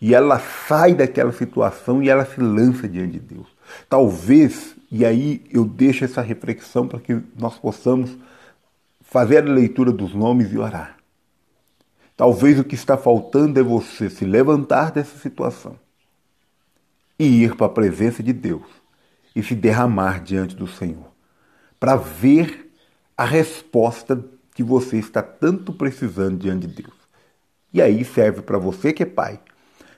E 0.00 0.14
ela 0.14 0.40
sai 0.40 0.94
daquela 0.94 1.30
situação 1.30 2.02
e 2.02 2.08
ela 2.08 2.24
se 2.24 2.40
lança 2.40 2.88
diante 2.88 3.12
de 3.12 3.20
Deus. 3.20 3.46
Talvez, 3.88 4.74
e 4.90 5.04
aí 5.04 5.44
eu 5.48 5.64
deixo 5.64 6.04
essa 6.04 6.20
reflexão 6.20 6.88
para 6.88 6.98
que 6.98 7.20
nós 7.38 7.56
possamos 7.56 8.10
fazer 9.00 9.38
a 9.38 9.52
leitura 9.52 9.92
dos 9.92 10.12
nomes 10.12 10.52
e 10.52 10.58
orar. 10.58 10.96
Talvez 12.22 12.56
o 12.56 12.62
que 12.62 12.76
está 12.76 12.96
faltando 12.96 13.58
é 13.58 13.64
você 13.64 14.08
se 14.08 14.24
levantar 14.24 14.92
dessa 14.92 15.18
situação 15.18 15.76
e 17.18 17.42
ir 17.42 17.56
para 17.56 17.66
a 17.66 17.68
presença 17.68 18.22
de 18.22 18.32
Deus 18.32 18.62
e 19.34 19.42
se 19.42 19.56
derramar 19.56 20.22
diante 20.22 20.54
do 20.54 20.68
Senhor, 20.68 21.10
para 21.80 21.96
ver 21.96 22.72
a 23.18 23.24
resposta 23.24 24.24
que 24.54 24.62
você 24.62 24.98
está 24.98 25.20
tanto 25.20 25.72
precisando 25.72 26.38
diante 26.38 26.68
de 26.68 26.82
Deus. 26.84 26.94
E 27.74 27.82
aí 27.82 28.04
serve 28.04 28.40
para 28.40 28.56
você 28.56 28.92
que 28.92 29.02
é 29.02 29.06
pai, 29.06 29.40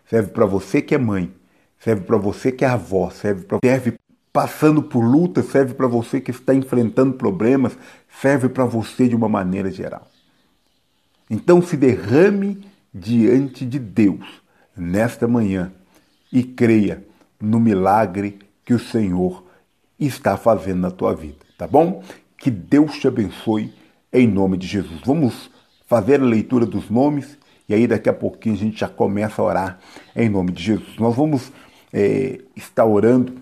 serve 0.08 0.30
para 0.30 0.46
você 0.46 0.80
que 0.80 0.94
é 0.94 0.98
mãe, 0.98 1.30
serve 1.78 2.04
para 2.06 2.16
você 2.16 2.50
que 2.50 2.64
é 2.64 2.68
avó, 2.68 3.10
serve 3.10 3.44
para 3.44 3.58
serve 3.62 3.98
passando 4.32 4.82
por 4.82 5.04
luta, 5.04 5.42
serve 5.42 5.74
para 5.74 5.86
você 5.86 6.22
que 6.22 6.30
está 6.30 6.54
enfrentando 6.54 7.18
problemas, 7.18 7.76
serve 8.22 8.48
para 8.48 8.64
você 8.64 9.08
de 9.08 9.14
uma 9.14 9.28
maneira 9.28 9.70
geral. 9.70 10.08
Então 11.28 11.62
se 11.62 11.76
derrame 11.76 12.64
diante 12.92 13.64
de 13.64 13.78
Deus 13.78 14.42
nesta 14.76 15.26
manhã 15.26 15.72
e 16.32 16.42
creia 16.42 17.04
no 17.40 17.58
milagre 17.58 18.38
que 18.64 18.74
o 18.74 18.78
Senhor 18.78 19.44
está 19.98 20.36
fazendo 20.36 20.80
na 20.80 20.90
tua 20.90 21.14
vida, 21.14 21.38
tá 21.56 21.66
bom? 21.66 22.02
Que 22.38 22.50
Deus 22.50 22.98
te 22.98 23.06
abençoe 23.06 23.72
em 24.12 24.26
nome 24.26 24.56
de 24.56 24.66
Jesus. 24.66 25.00
Vamos 25.04 25.50
fazer 25.86 26.20
a 26.20 26.24
leitura 26.24 26.66
dos 26.66 26.90
nomes 26.90 27.38
e 27.68 27.74
aí 27.74 27.86
daqui 27.86 28.08
a 28.08 28.12
pouquinho 28.12 28.54
a 28.54 28.58
gente 28.58 28.78
já 28.78 28.88
começa 28.88 29.40
a 29.40 29.44
orar 29.44 29.78
em 30.14 30.28
nome 30.28 30.52
de 30.52 30.62
Jesus. 30.62 30.96
Nós 30.98 31.14
vamos 31.14 31.52
é, 31.92 32.40
estar 32.54 32.84
orando 32.84 33.34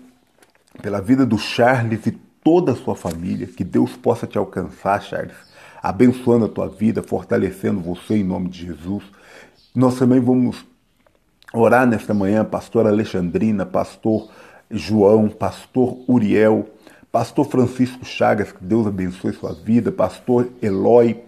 pela 0.81 1.01
vida 1.01 1.25
do 1.25 1.37
Charles 1.37 2.05
e 2.05 2.11
toda 2.43 2.73
a 2.73 2.75
sua 2.75 2.95
família, 2.95 3.47
que 3.47 3.63
Deus 3.63 3.95
possa 3.95 4.27
te 4.27 4.37
alcançar, 4.37 5.01
Charles, 5.01 5.35
abençoando 5.83 6.45
a 6.45 6.49
tua 6.49 6.69
vida, 6.69 7.03
fortalecendo 7.03 7.81
você 7.81 8.15
em 8.15 8.23
nome 8.23 8.49
de 8.49 8.65
Jesus. 8.65 9.03
Nós 9.75 9.99
também 9.99 10.21
vamos 10.21 10.65
orar 11.53 11.85
nesta 11.85 12.13
manhã, 12.13 12.45
pastor 12.45 12.87
Alexandrina, 12.87 13.65
pastor 13.65 14.29
João, 14.71 15.27
pastor 15.27 15.97
Uriel, 16.07 16.69
Pastor 17.13 17.45
Francisco 17.45 18.03
Chagas, 18.03 18.51
que 18.51 18.63
Deus 18.63 18.87
abençoe 18.87 19.33
sua 19.33 19.53
vida. 19.53 19.91
Pastor 19.91 20.49
Eloy, 20.59 21.23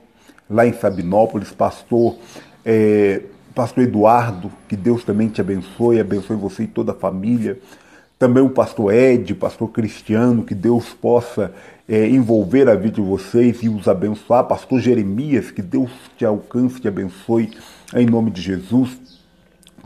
lá 0.50 0.66
em 0.66 0.74
Sabinópolis. 0.74 1.52
Pastor, 1.52 2.18
é, 2.66 3.22
Pastor 3.54 3.84
Eduardo, 3.84 4.52
que 4.68 4.76
Deus 4.76 5.04
também 5.04 5.30
te 5.30 5.42
abençoe, 5.42 6.00
abençoe 6.00 6.36
você 6.38 6.64
e 6.64 6.68
toda 6.68 6.92
a 6.92 6.96
família. 6.96 7.60
Também 8.18 8.42
o 8.42 8.50
pastor 8.50 8.94
Ed, 8.94 9.36
pastor 9.36 9.70
Cristiano, 9.70 10.44
que 10.44 10.56
Deus 10.56 10.94
possa 10.94 11.54
é, 11.88 12.08
envolver 12.08 12.70
a 12.70 12.76
vida 12.76 12.96
de 12.96 13.02
vocês 13.02 13.62
e 13.62 13.70
os 13.70 13.88
abençoar. 13.88 14.46
Pastor 14.46 14.80
Jeremias, 14.80 15.52
que 15.52 15.62
Deus 15.62 15.92
te 16.18 16.26
alcance, 16.26 16.80
te 16.80 16.88
abençoe, 16.88 17.52
em 17.94 18.06
nome 18.06 18.32
de 18.32 18.42
Jesus 18.42 19.16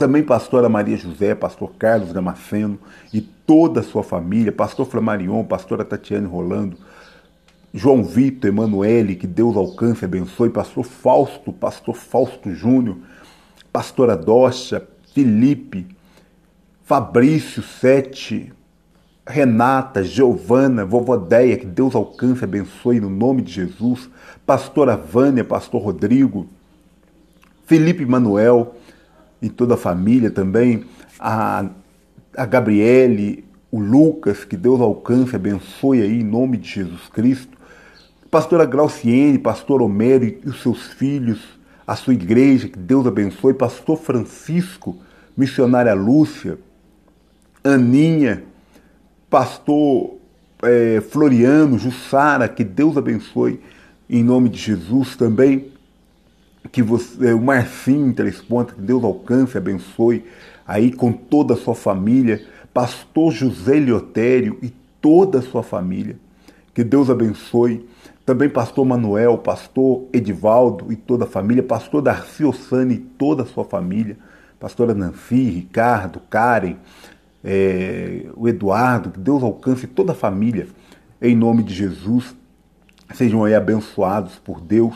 também 0.00 0.22
pastora 0.22 0.66
Maria 0.66 0.96
José, 0.96 1.34
pastor 1.34 1.72
Carlos 1.78 2.10
Damasceno 2.10 2.78
e 3.12 3.20
toda 3.20 3.80
a 3.80 3.82
sua 3.82 4.02
família, 4.02 4.50
pastor 4.50 4.86
Flamarion, 4.86 5.44
pastora 5.44 5.84
Tatiane 5.84 6.26
Rolando, 6.26 6.78
João 7.74 8.02
Vitor, 8.02 8.48
Emanuele, 8.48 9.14
que 9.14 9.26
Deus 9.26 9.54
alcance 9.58 10.02
e 10.02 10.06
abençoe, 10.06 10.48
pastor 10.48 10.84
Fausto, 10.84 11.52
pastor 11.52 11.94
Fausto 11.94 12.50
Júnior, 12.50 12.96
pastora 13.70 14.16
Docha, 14.16 14.88
Felipe, 15.12 15.86
Fabrício 16.90 17.62
Sete, 17.62 18.52
Renata, 19.24 20.02
Giovana, 20.02 20.84
vovó 20.84 21.16
Deia, 21.16 21.56
que 21.56 21.64
Deus 21.64 21.94
alcance 21.94 22.40
e 22.40 22.44
abençoe 22.44 22.98
no 22.98 23.08
nome 23.08 23.42
de 23.42 23.52
Jesus, 23.52 24.10
pastora 24.44 24.96
Vânia, 24.96 25.44
pastor 25.44 25.80
Rodrigo, 25.82 26.48
Felipe 27.64 28.04
Manuel 28.04 28.74
e 29.40 29.48
toda 29.48 29.74
a 29.74 29.76
família 29.76 30.32
também, 30.32 30.84
a, 31.20 31.66
a 32.36 32.44
Gabriele, 32.44 33.44
o 33.70 33.78
Lucas, 33.78 34.44
que 34.44 34.56
Deus 34.56 34.80
alcance 34.80 35.34
e 35.34 35.36
abençoe 35.36 36.02
aí 36.02 36.22
em 36.22 36.24
nome 36.24 36.56
de 36.56 36.70
Jesus 36.70 37.06
Cristo, 37.06 37.56
pastora 38.28 38.64
Glauciene, 38.64 39.38
pastor 39.38 39.80
Homero 39.80 40.24
e 40.24 40.40
os 40.44 40.60
seus 40.60 40.88
filhos, 40.88 41.40
a 41.86 41.94
sua 41.94 42.14
igreja, 42.14 42.68
que 42.68 42.80
Deus 42.80 43.06
abençoe, 43.06 43.54
pastor 43.54 43.96
Francisco, 43.96 44.96
missionária 45.36 45.94
Lúcia, 45.94 46.58
Aninha, 47.62 48.42
pastor 49.28 50.14
é, 50.62 51.00
Floriano, 51.00 51.78
Jussara, 51.78 52.48
que 52.48 52.64
Deus 52.64 52.96
abençoe 52.96 53.60
em 54.08 54.22
nome 54.24 54.48
de 54.48 54.58
Jesus 54.58 55.16
também. 55.16 55.68
Que 56.72 56.82
você, 56.82 57.32
o 57.32 57.40
Marcinho 57.40 58.12
Três 58.12 58.40
Pontas, 58.40 58.74
que 58.74 58.82
Deus 58.82 59.02
alcance 59.02 59.56
abençoe 59.56 60.24
aí 60.66 60.92
com 60.92 61.12
toda 61.12 61.54
a 61.54 61.56
sua 61.56 61.74
família. 61.74 62.44
Pastor 62.72 63.32
José 63.32 63.78
Liotério 63.78 64.58
e 64.62 64.72
toda 65.00 65.38
a 65.38 65.42
sua 65.42 65.62
família. 65.62 66.16
Que 66.74 66.84
Deus 66.84 67.10
abençoe. 67.10 67.88
Também 68.24 68.48
pastor 68.48 68.84
Manuel, 68.84 69.38
pastor 69.38 70.04
Edivaldo 70.12 70.92
e 70.92 70.96
toda 70.96 71.24
a 71.24 71.28
família. 71.28 71.62
Pastor 71.62 72.02
Darcy 72.02 72.44
Ossani 72.44 72.94
e 72.94 72.98
toda 72.98 73.42
a 73.42 73.46
sua 73.46 73.64
família. 73.64 74.16
Pastora 74.60 74.92
Nancy, 74.92 75.50
Ricardo, 75.50 76.20
Karen, 76.28 76.76
é, 77.44 78.26
o 78.36 78.48
Eduardo, 78.48 79.10
que 79.10 79.20
Deus 79.20 79.42
alcance 79.42 79.86
toda 79.86 80.12
a 80.12 80.14
família, 80.14 80.68
em 81.20 81.34
nome 81.34 81.62
de 81.62 81.74
Jesus. 81.74 82.34
Sejam 83.14 83.44
aí 83.44 83.54
abençoados 83.54 84.36
por 84.36 84.60
Deus. 84.60 84.94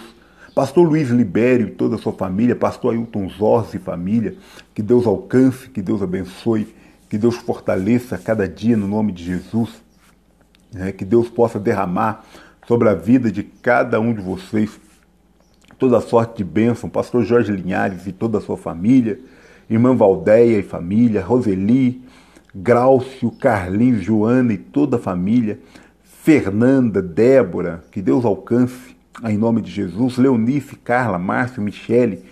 Pastor 0.54 0.86
Luiz 0.86 1.10
Libério 1.10 1.66
e 1.66 1.70
toda 1.72 1.96
a 1.96 1.98
sua 1.98 2.12
família, 2.12 2.54
Pastor 2.54 2.94
Ailton 2.94 3.28
Zorzi 3.28 3.76
e 3.76 3.80
família, 3.80 4.36
que 4.72 4.82
Deus 4.82 5.04
alcance, 5.04 5.68
que 5.68 5.82
Deus 5.82 6.00
abençoe, 6.00 6.72
que 7.10 7.18
Deus 7.18 7.34
fortaleça 7.36 8.16
cada 8.16 8.48
dia 8.48 8.76
no 8.76 8.86
nome 8.86 9.10
de 9.10 9.24
Jesus, 9.24 9.82
né? 10.72 10.92
que 10.92 11.04
Deus 11.04 11.28
possa 11.28 11.58
derramar 11.58 12.24
sobre 12.68 12.88
a 12.88 12.94
vida 12.94 13.32
de 13.32 13.42
cada 13.42 13.98
um 14.00 14.14
de 14.14 14.20
vocês 14.20 14.78
toda 15.76 15.98
a 15.98 16.00
sorte 16.00 16.38
de 16.38 16.44
bênção, 16.44 16.88
Pastor 16.88 17.24
Jorge 17.24 17.50
Linhares 17.50 18.06
e 18.06 18.12
toda 18.12 18.38
a 18.38 18.40
sua 18.40 18.56
família, 18.56 19.18
Irmã 19.68 19.94
Valdeia 19.94 20.58
e 20.58 20.62
família, 20.62 21.20
Roseli, 21.20 22.03
Graucio, 22.54 23.30
Carlinhos, 23.32 24.02
Joana 24.02 24.52
e 24.52 24.58
toda 24.58 24.96
a 24.96 25.00
família, 25.00 25.58
Fernanda, 26.02 27.02
Débora, 27.02 27.82
que 27.90 28.00
Deus 28.00 28.24
alcance, 28.24 28.96
em 29.24 29.36
nome 29.36 29.60
de 29.60 29.70
Jesus, 29.70 30.16
Leonice, 30.16 30.76
Carla, 30.76 31.18
Márcio, 31.18 31.62
Michele, 31.62 32.24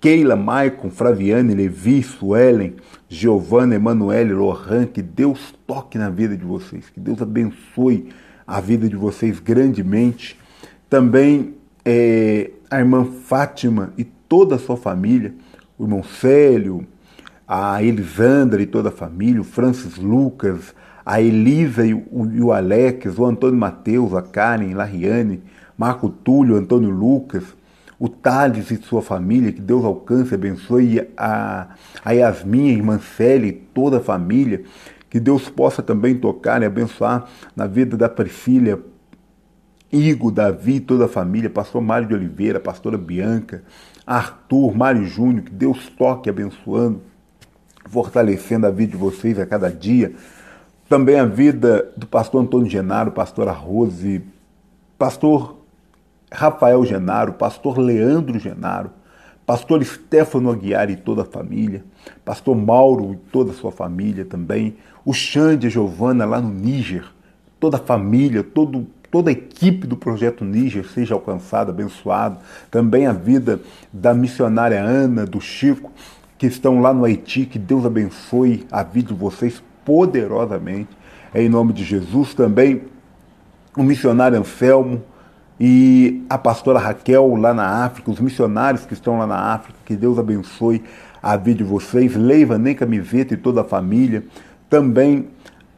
Keila, 0.00 0.36
Maicon, 0.36 0.90
Fraviane, 0.90 1.54
Levi, 1.54 2.02
Suelen, 2.02 2.74
Giovana, 3.08 3.74
Emanuele, 3.74 4.32
Lohan, 4.32 4.86
que 4.86 5.00
Deus 5.00 5.54
toque 5.66 5.96
na 5.96 6.10
vida 6.10 6.36
de 6.36 6.44
vocês, 6.44 6.90
que 6.90 7.00
Deus 7.00 7.22
abençoe 7.22 8.08
a 8.46 8.60
vida 8.60 8.88
de 8.88 8.96
vocês 8.96 9.38
grandemente. 9.38 10.36
Também 10.90 11.54
é, 11.84 12.50
a 12.70 12.78
irmã 12.78 13.04
Fátima 13.04 13.92
e 13.96 14.04
toda 14.04 14.56
a 14.56 14.58
sua 14.58 14.76
família, 14.76 15.34
o 15.78 15.84
irmão 15.84 16.02
Célio, 16.02 16.86
a 17.54 17.82
Elisandra 17.82 18.62
e 18.62 18.66
toda 18.66 18.88
a 18.88 18.92
família, 18.92 19.38
o 19.38 19.44
Francis 19.44 19.98
Lucas, 19.98 20.74
a 21.04 21.20
Elisa 21.20 21.84
e 21.84 21.92
o, 21.92 22.26
e 22.32 22.50
Alex, 22.50 23.18
o 23.18 23.26
Antônio 23.26 23.58
Mateus, 23.58 24.14
a 24.14 24.22
Karen, 24.22 24.72
Lariane, 24.72 25.42
Marco 25.76 26.08
Túlio, 26.08 26.56
Antônio 26.56 26.88
Lucas, 26.88 27.44
o 27.98 28.08
Thales 28.08 28.70
e 28.70 28.76
sua 28.78 29.02
família, 29.02 29.52
que 29.52 29.60
Deus 29.60 29.84
alcance 29.84 30.32
e 30.32 30.34
abençoe, 30.34 31.06
a, 31.14 31.68
a 32.02 32.12
Yasmin, 32.12 32.70
a 32.70 32.72
irmã 32.72 32.98
Célia 32.98 33.50
e 33.50 33.52
toda 33.52 33.98
a 33.98 34.00
família, 34.00 34.62
que 35.10 35.20
Deus 35.20 35.50
possa 35.50 35.82
também 35.82 36.14
tocar 36.14 36.62
e 36.62 36.64
abençoar 36.64 37.28
na 37.54 37.66
vida 37.66 37.98
da 37.98 38.08
Priscila, 38.08 38.80
Igo, 39.92 40.32
Davi, 40.32 40.80
toda 40.80 41.04
a 41.04 41.08
família, 41.08 41.50
pastor 41.50 41.82
Mário 41.82 42.08
de 42.08 42.14
Oliveira, 42.14 42.58
pastora 42.58 42.96
Bianca, 42.96 43.62
Arthur, 44.06 44.74
Mário 44.74 45.04
Júnior, 45.04 45.44
que 45.44 45.52
Deus 45.52 45.90
toque 45.90 46.30
abençoando, 46.30 47.11
fortalecendo 47.86 48.66
a 48.66 48.70
vida 48.70 48.92
de 48.92 48.98
vocês 48.98 49.38
a 49.38 49.46
cada 49.46 49.70
dia. 49.70 50.12
Também 50.88 51.18
a 51.18 51.24
vida 51.24 51.90
do 51.96 52.06
pastor 52.06 52.42
Antônio 52.42 52.70
Genaro, 52.70 53.12
pastora 53.12 53.52
Rose, 53.52 54.22
pastor 54.98 55.56
Rafael 56.30 56.84
Genaro, 56.84 57.34
pastor 57.34 57.78
Leandro 57.78 58.38
Genaro, 58.38 58.90
pastor 59.46 59.84
Stefano 59.84 60.50
Aguiar 60.50 60.90
e 60.90 60.96
toda 60.96 61.22
a 61.22 61.24
família, 61.24 61.84
pastor 62.24 62.56
Mauro 62.56 63.14
e 63.14 63.16
toda 63.30 63.50
a 63.50 63.54
sua 63.54 63.72
família 63.72 64.24
também, 64.24 64.76
o 65.04 65.12
Xande 65.12 65.66
e 65.66 65.68
a 65.68 65.70
Giovana 65.70 66.24
lá 66.24 66.40
no 66.40 66.50
Níger, 66.50 67.04
toda 67.58 67.76
a 67.76 67.80
família, 67.80 68.42
todo, 68.42 68.86
toda 69.10 69.30
a 69.30 69.32
equipe 69.32 69.86
do 69.86 69.96
Projeto 69.96 70.44
Níger 70.44 70.88
seja 70.88 71.14
alcançada, 71.14 71.70
abençoado. 71.70 72.38
Também 72.70 73.06
a 73.06 73.12
vida 73.12 73.60
da 73.92 74.14
missionária 74.14 74.80
Ana, 74.80 75.26
do 75.26 75.40
Chico, 75.40 75.92
que 76.42 76.48
estão 76.48 76.80
lá 76.80 76.92
no 76.92 77.04
Haiti, 77.04 77.46
que 77.46 77.56
Deus 77.56 77.86
abençoe 77.86 78.66
a 78.68 78.82
vida 78.82 79.14
de 79.14 79.14
vocês 79.14 79.62
poderosamente. 79.84 80.88
É 81.32 81.40
em 81.40 81.48
nome 81.48 81.72
de 81.72 81.84
Jesus 81.84 82.34
também 82.34 82.82
o 83.76 83.84
missionário 83.84 84.40
Anselmo 84.40 85.00
e 85.60 86.24
a 86.28 86.36
pastora 86.36 86.80
Raquel 86.80 87.36
lá 87.36 87.54
na 87.54 87.84
África, 87.84 88.10
os 88.10 88.18
missionários 88.18 88.84
que 88.84 88.92
estão 88.92 89.20
lá 89.20 89.26
na 89.28 89.38
África, 89.54 89.78
que 89.84 89.94
Deus 89.94 90.18
abençoe 90.18 90.82
a 91.22 91.36
vida 91.36 91.58
de 91.58 91.64
vocês, 91.64 92.16
Leiva 92.16 92.58
nem 92.58 92.74
camiseta 92.74 93.34
e 93.34 93.36
toda 93.36 93.60
a 93.60 93.64
família. 93.64 94.24
Também 94.68 95.28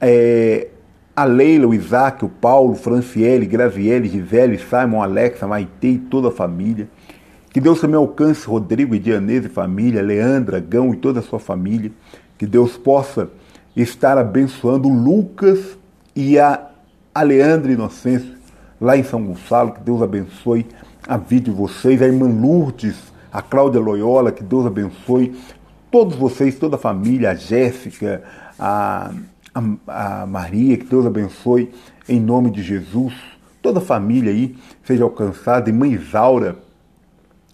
é, 0.00 0.68
a 1.14 1.24
Leila, 1.24 1.66
o 1.66 1.74
Isaac, 1.74 2.24
o 2.24 2.28
Paulo, 2.30 2.74
Franciele, 2.74 3.44
Graziele, 3.44 4.08
Gisele, 4.08 4.58
Simon, 4.58 5.02
Alexa, 5.02 5.46
Maite 5.46 5.88
e 5.88 5.98
toda 5.98 6.28
a 6.28 6.32
família. 6.32 6.88
Que 7.54 7.60
Deus 7.60 7.80
também 7.80 7.94
alcance 7.94 8.48
Rodrigo 8.48 8.96
e 8.96 8.98
Dianese 8.98 9.46
e 9.46 9.48
família, 9.48 10.02
Leandra, 10.02 10.58
Gão 10.58 10.92
e 10.92 10.96
toda 10.96 11.20
a 11.20 11.22
sua 11.22 11.38
família. 11.38 11.92
Que 12.36 12.46
Deus 12.46 12.76
possa 12.76 13.30
estar 13.76 14.18
abençoando 14.18 14.88
Lucas 14.88 15.78
e 16.16 16.36
a, 16.36 16.68
a 17.14 17.22
Leandra 17.22 17.70
Inocêncio 17.70 18.34
lá 18.80 18.96
em 18.96 19.04
São 19.04 19.24
Gonçalo. 19.24 19.70
Que 19.70 19.82
Deus 19.82 20.02
abençoe 20.02 20.66
a 21.06 21.16
vida 21.16 21.44
de 21.44 21.52
vocês. 21.52 22.02
A 22.02 22.06
irmã 22.06 22.26
Lourdes, 22.26 22.96
a 23.32 23.40
Cláudia 23.40 23.80
Loyola, 23.80 24.32
que 24.32 24.42
Deus 24.42 24.66
abençoe 24.66 25.32
todos 25.92 26.16
vocês, 26.16 26.58
toda 26.58 26.74
a 26.74 26.78
família, 26.78 27.30
a 27.30 27.34
Jéssica, 27.36 28.24
a, 28.58 29.12
a, 29.54 30.22
a 30.22 30.26
Maria, 30.26 30.76
que 30.76 30.86
Deus 30.86 31.06
abençoe 31.06 31.70
em 32.08 32.18
nome 32.18 32.50
de 32.50 32.64
Jesus. 32.64 33.14
Toda 33.62 33.78
a 33.78 33.80
família 33.80 34.32
aí 34.32 34.56
seja 34.82 35.04
alcançada. 35.04 35.72
Mãe 35.72 35.92
Isaura, 35.92 36.63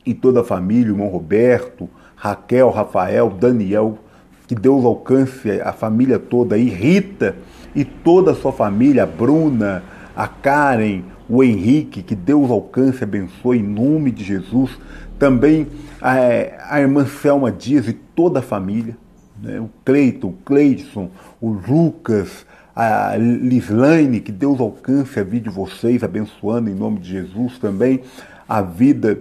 e 0.04 0.14
toda 0.14 0.40
a 0.40 0.44
família, 0.44 0.92
o 0.92 0.94
irmão 0.94 1.08
Roberto, 1.08 1.88
Raquel, 2.16 2.70
Rafael, 2.70 3.30
Daniel, 3.30 3.98
que 4.46 4.54
Deus 4.54 4.84
alcance 4.84 5.60
a 5.60 5.72
família 5.72 6.18
toda 6.18 6.56
aí, 6.56 6.68
Rita 6.68 7.36
e 7.74 7.84
toda 7.84 8.32
a 8.32 8.34
sua 8.34 8.52
família, 8.52 9.04
a 9.04 9.06
Bruna, 9.06 9.82
a 10.16 10.26
Karen, 10.26 11.02
o 11.28 11.44
Henrique, 11.44 12.02
que 12.02 12.14
Deus 12.14 12.50
alcance, 12.50 13.04
abençoe 13.04 13.58
em 13.58 13.62
nome 13.62 14.10
de 14.10 14.24
Jesus. 14.24 14.76
Também 15.18 15.68
a, 16.00 16.74
a 16.74 16.80
irmã 16.80 17.06
Selma 17.06 17.52
Dias 17.52 17.86
e 17.86 17.92
toda 17.92 18.40
a 18.40 18.42
família, 18.42 18.96
né? 19.40 19.60
o 19.60 19.70
Cleiton, 19.84 20.28
o 20.28 20.38
Cleidson, 20.44 21.10
o 21.40 21.50
Lucas, 21.50 22.44
a 22.74 23.16
Lislaine, 23.16 24.20
que 24.20 24.32
Deus 24.32 24.58
alcance 24.58 25.20
a 25.20 25.22
vida 25.22 25.48
de 25.48 25.54
vocês, 25.54 26.02
abençoando 26.02 26.70
em 26.70 26.74
nome 26.74 26.98
de 26.98 27.10
Jesus 27.10 27.58
também 27.58 28.00
a 28.48 28.62
vida 28.62 29.20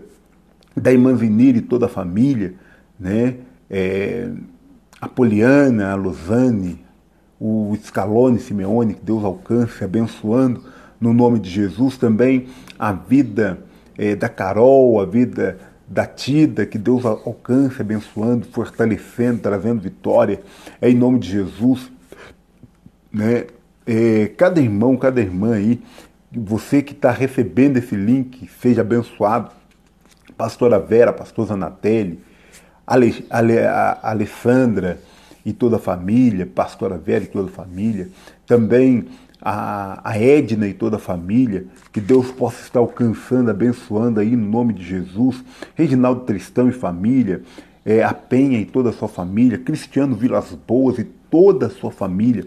da 0.79 0.91
irmã 0.91 1.13
Vinir 1.13 1.55
e 1.55 1.61
toda 1.61 1.85
a 1.85 1.89
família, 1.89 2.53
né? 2.99 3.35
É, 3.69 4.29
a 4.99 5.07
Poliana, 5.07 5.91
a 5.91 5.95
Luzane, 5.95 6.83
o 7.39 7.75
Scalone 7.81 8.39
Simeone, 8.39 8.95
que 8.95 9.01
Deus 9.03 9.23
alcance, 9.23 9.83
abençoando 9.83 10.63
no 10.99 11.13
nome 11.13 11.39
de 11.39 11.49
Jesus 11.49 11.97
também 11.97 12.47
a 12.77 12.91
vida 12.91 13.59
é, 13.97 14.15
da 14.15 14.27
Carol, 14.27 14.99
a 14.99 15.05
vida 15.05 15.57
da 15.87 16.05
Tida, 16.05 16.65
que 16.65 16.77
Deus 16.77 17.05
alcance, 17.05 17.81
abençoando, 17.81 18.45
fortalecendo, 18.47 19.39
trazendo 19.39 19.81
vitória, 19.81 20.41
é 20.81 20.89
em 20.89 20.95
nome 20.95 21.19
de 21.19 21.29
Jesus. 21.29 21.91
Né? 23.11 23.47
É, 23.87 24.27
cada 24.37 24.59
irmão, 24.59 24.95
cada 24.97 25.19
irmã 25.19 25.55
aí 25.55 25.81
Você 26.31 26.83
que 26.83 26.93
está 26.93 27.09
recebendo 27.09 27.77
esse 27.77 27.95
link, 27.95 28.47
seja 28.61 28.81
abençoado. 28.81 29.58
Pastora 30.39 30.79
Vera, 30.79 31.11
pastor 31.11 31.47
Zanatelli, 31.47 32.17
Ale, 32.87 33.25
Ale, 33.29 33.59
a 33.59 33.99
Alessandra 34.03 34.97
e 35.45 35.51
toda 35.51 35.75
a 35.75 35.79
família, 35.79 36.45
pastora 36.45 36.97
Vera 36.97 37.25
e 37.25 37.27
toda 37.27 37.49
a 37.49 37.51
família. 37.51 38.07
Também 38.47 39.05
a, 39.41 39.99
a 40.01 40.17
Edna 40.17 40.65
e 40.65 40.73
toda 40.73 40.95
a 40.95 40.99
família, 40.99 41.65
que 41.91 41.99
Deus 41.99 42.31
possa 42.31 42.61
estar 42.61 42.79
alcançando, 42.79 43.51
abençoando 43.51 44.21
aí 44.21 44.33
no 44.33 44.49
nome 44.49 44.73
de 44.73 44.85
Jesus, 44.85 45.43
Reginaldo 45.75 46.21
Tristão 46.21 46.69
e 46.69 46.71
família, 46.71 47.41
é, 47.85 48.01
a 48.01 48.13
Penha 48.13 48.61
e 48.61 48.65
toda 48.65 48.91
a 48.91 48.93
sua 48.93 49.09
família, 49.09 49.57
Cristiano 49.57 50.15
Vilas 50.15 50.57
Boas 50.65 50.97
e 50.99 51.03
toda 51.03 51.65
a 51.65 51.69
sua 51.69 51.91
família, 51.91 52.45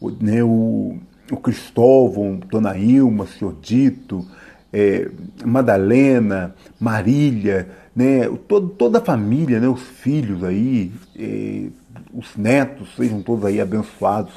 o, 0.00 0.10
né, 0.10 0.42
o, 0.42 0.96
o 1.30 1.36
Cristóvão, 1.36 2.40
Dona 2.50 2.76
Ilma, 2.76 3.28
Senhor 3.28 3.54
Dito, 3.62 4.26
é, 4.72 5.08
Madalena, 5.44 6.54
Marília, 6.78 7.68
né, 7.94 8.28
todo, 8.46 8.68
toda 8.68 8.98
a 8.98 9.00
família, 9.00 9.60
né, 9.60 9.68
os 9.68 9.82
filhos 9.82 10.44
aí, 10.44 10.92
é, 11.18 11.66
os 12.12 12.36
netos, 12.36 12.94
sejam 12.96 13.22
todos 13.22 13.44
aí 13.44 13.60
abençoados 13.60 14.32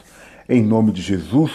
em 0.50 0.64
nome 0.64 0.92
de 0.92 1.02
Jesus. 1.02 1.52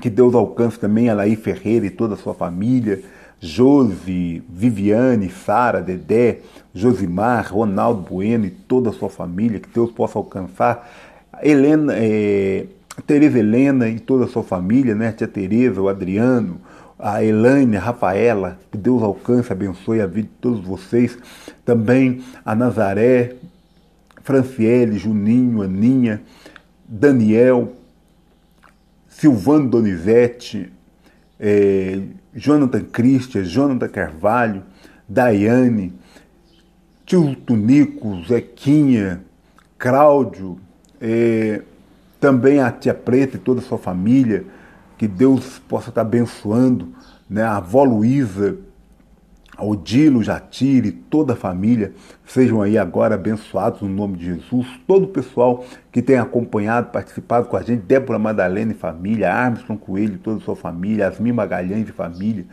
Que 0.00 0.08
Deus 0.08 0.34
alcance 0.34 0.78
também 0.78 1.10
a 1.10 1.14
Laí 1.14 1.36
Ferreira 1.36 1.84
e 1.84 1.90
toda 1.90 2.14
a 2.14 2.16
sua 2.16 2.32
família, 2.32 3.02
Josi, 3.38 4.42
Viviane, 4.48 5.30
Sara, 5.30 5.82
Dedé, 5.82 6.40
Josimar, 6.74 7.52
Ronaldo 7.52 8.02
Bueno 8.02 8.46
e 8.46 8.50
toda 8.50 8.90
a 8.90 8.92
sua 8.92 9.10
família, 9.10 9.60
que 9.60 9.68
Deus 9.68 9.90
possa 9.90 10.18
alcançar. 10.18 10.88
Helena, 11.42 11.94
é, 11.96 12.66
Tereza 13.06 13.38
Helena 13.38 13.88
e 13.88 13.98
toda 13.98 14.24
a 14.24 14.28
sua 14.28 14.42
família, 14.42 14.94
né? 14.94 15.12
Tia 15.12 15.28
Tereza, 15.28 15.80
o 15.80 15.88
Adriano, 15.88 16.60
a 17.02 17.22
Elaine, 17.24 17.76
a 17.76 17.80
Rafaela, 17.80 18.58
que 18.70 18.78
Deus 18.78 19.02
alcance, 19.02 19.52
abençoe 19.52 20.00
a 20.00 20.06
vida 20.06 20.28
de 20.28 20.34
todos 20.40 20.60
vocês. 20.60 21.18
Também 21.64 22.22
a 22.44 22.54
Nazaré, 22.54 23.36
Franciele, 24.22 24.98
Juninho, 24.98 25.62
Aninha, 25.62 26.22
Daniel, 26.86 27.72
Silvano 29.08 29.68
Donizete, 29.68 30.72
é, 31.38 32.00
Jonathan 32.34 32.84
Christian, 32.84 33.44
Jonathan 33.44 33.88
Carvalho, 33.88 34.62
Daiane, 35.08 35.92
Tio 37.04 37.34
Tunico, 37.34 38.22
Zequinha, 38.24 39.22
Cláudio, 39.78 40.58
é, 41.00 41.62
também 42.20 42.60
a 42.60 42.70
tia 42.70 42.94
Preta 42.94 43.36
e 43.36 43.40
toda 43.40 43.60
a 43.60 43.62
sua 43.62 43.78
família, 43.78 44.44
que 45.00 45.08
Deus 45.08 45.58
possa 45.66 45.88
estar 45.88 46.02
abençoando, 46.02 46.90
né? 47.26 47.42
a 47.42 47.56
avó 47.56 47.84
Luísa, 47.84 48.58
Odilo, 49.58 50.22
Jatire, 50.22 50.92
toda 50.92 51.32
a 51.32 51.36
família, 51.36 51.94
sejam 52.26 52.60
aí 52.60 52.76
agora 52.76 53.14
abençoados 53.14 53.80
no 53.80 53.88
nome 53.88 54.18
de 54.18 54.26
Jesus. 54.26 54.66
Todo 54.86 55.04
o 55.04 55.08
pessoal 55.08 55.64
que 55.90 56.02
tem 56.02 56.18
acompanhado, 56.18 56.90
participado 56.90 57.48
com 57.48 57.56
a 57.56 57.62
gente, 57.62 57.80
Débora 57.80 58.18
Madalena 58.18 58.72
e 58.72 58.74
família, 58.74 59.32
Armstrong 59.32 59.80
Coelho 59.80 60.16
e 60.16 60.18
toda 60.18 60.36
a 60.36 60.42
sua 60.42 60.54
família, 60.54 61.08
Asmi 61.08 61.32
Magalhães 61.32 61.88
e 61.88 61.92
família, 61.92 62.44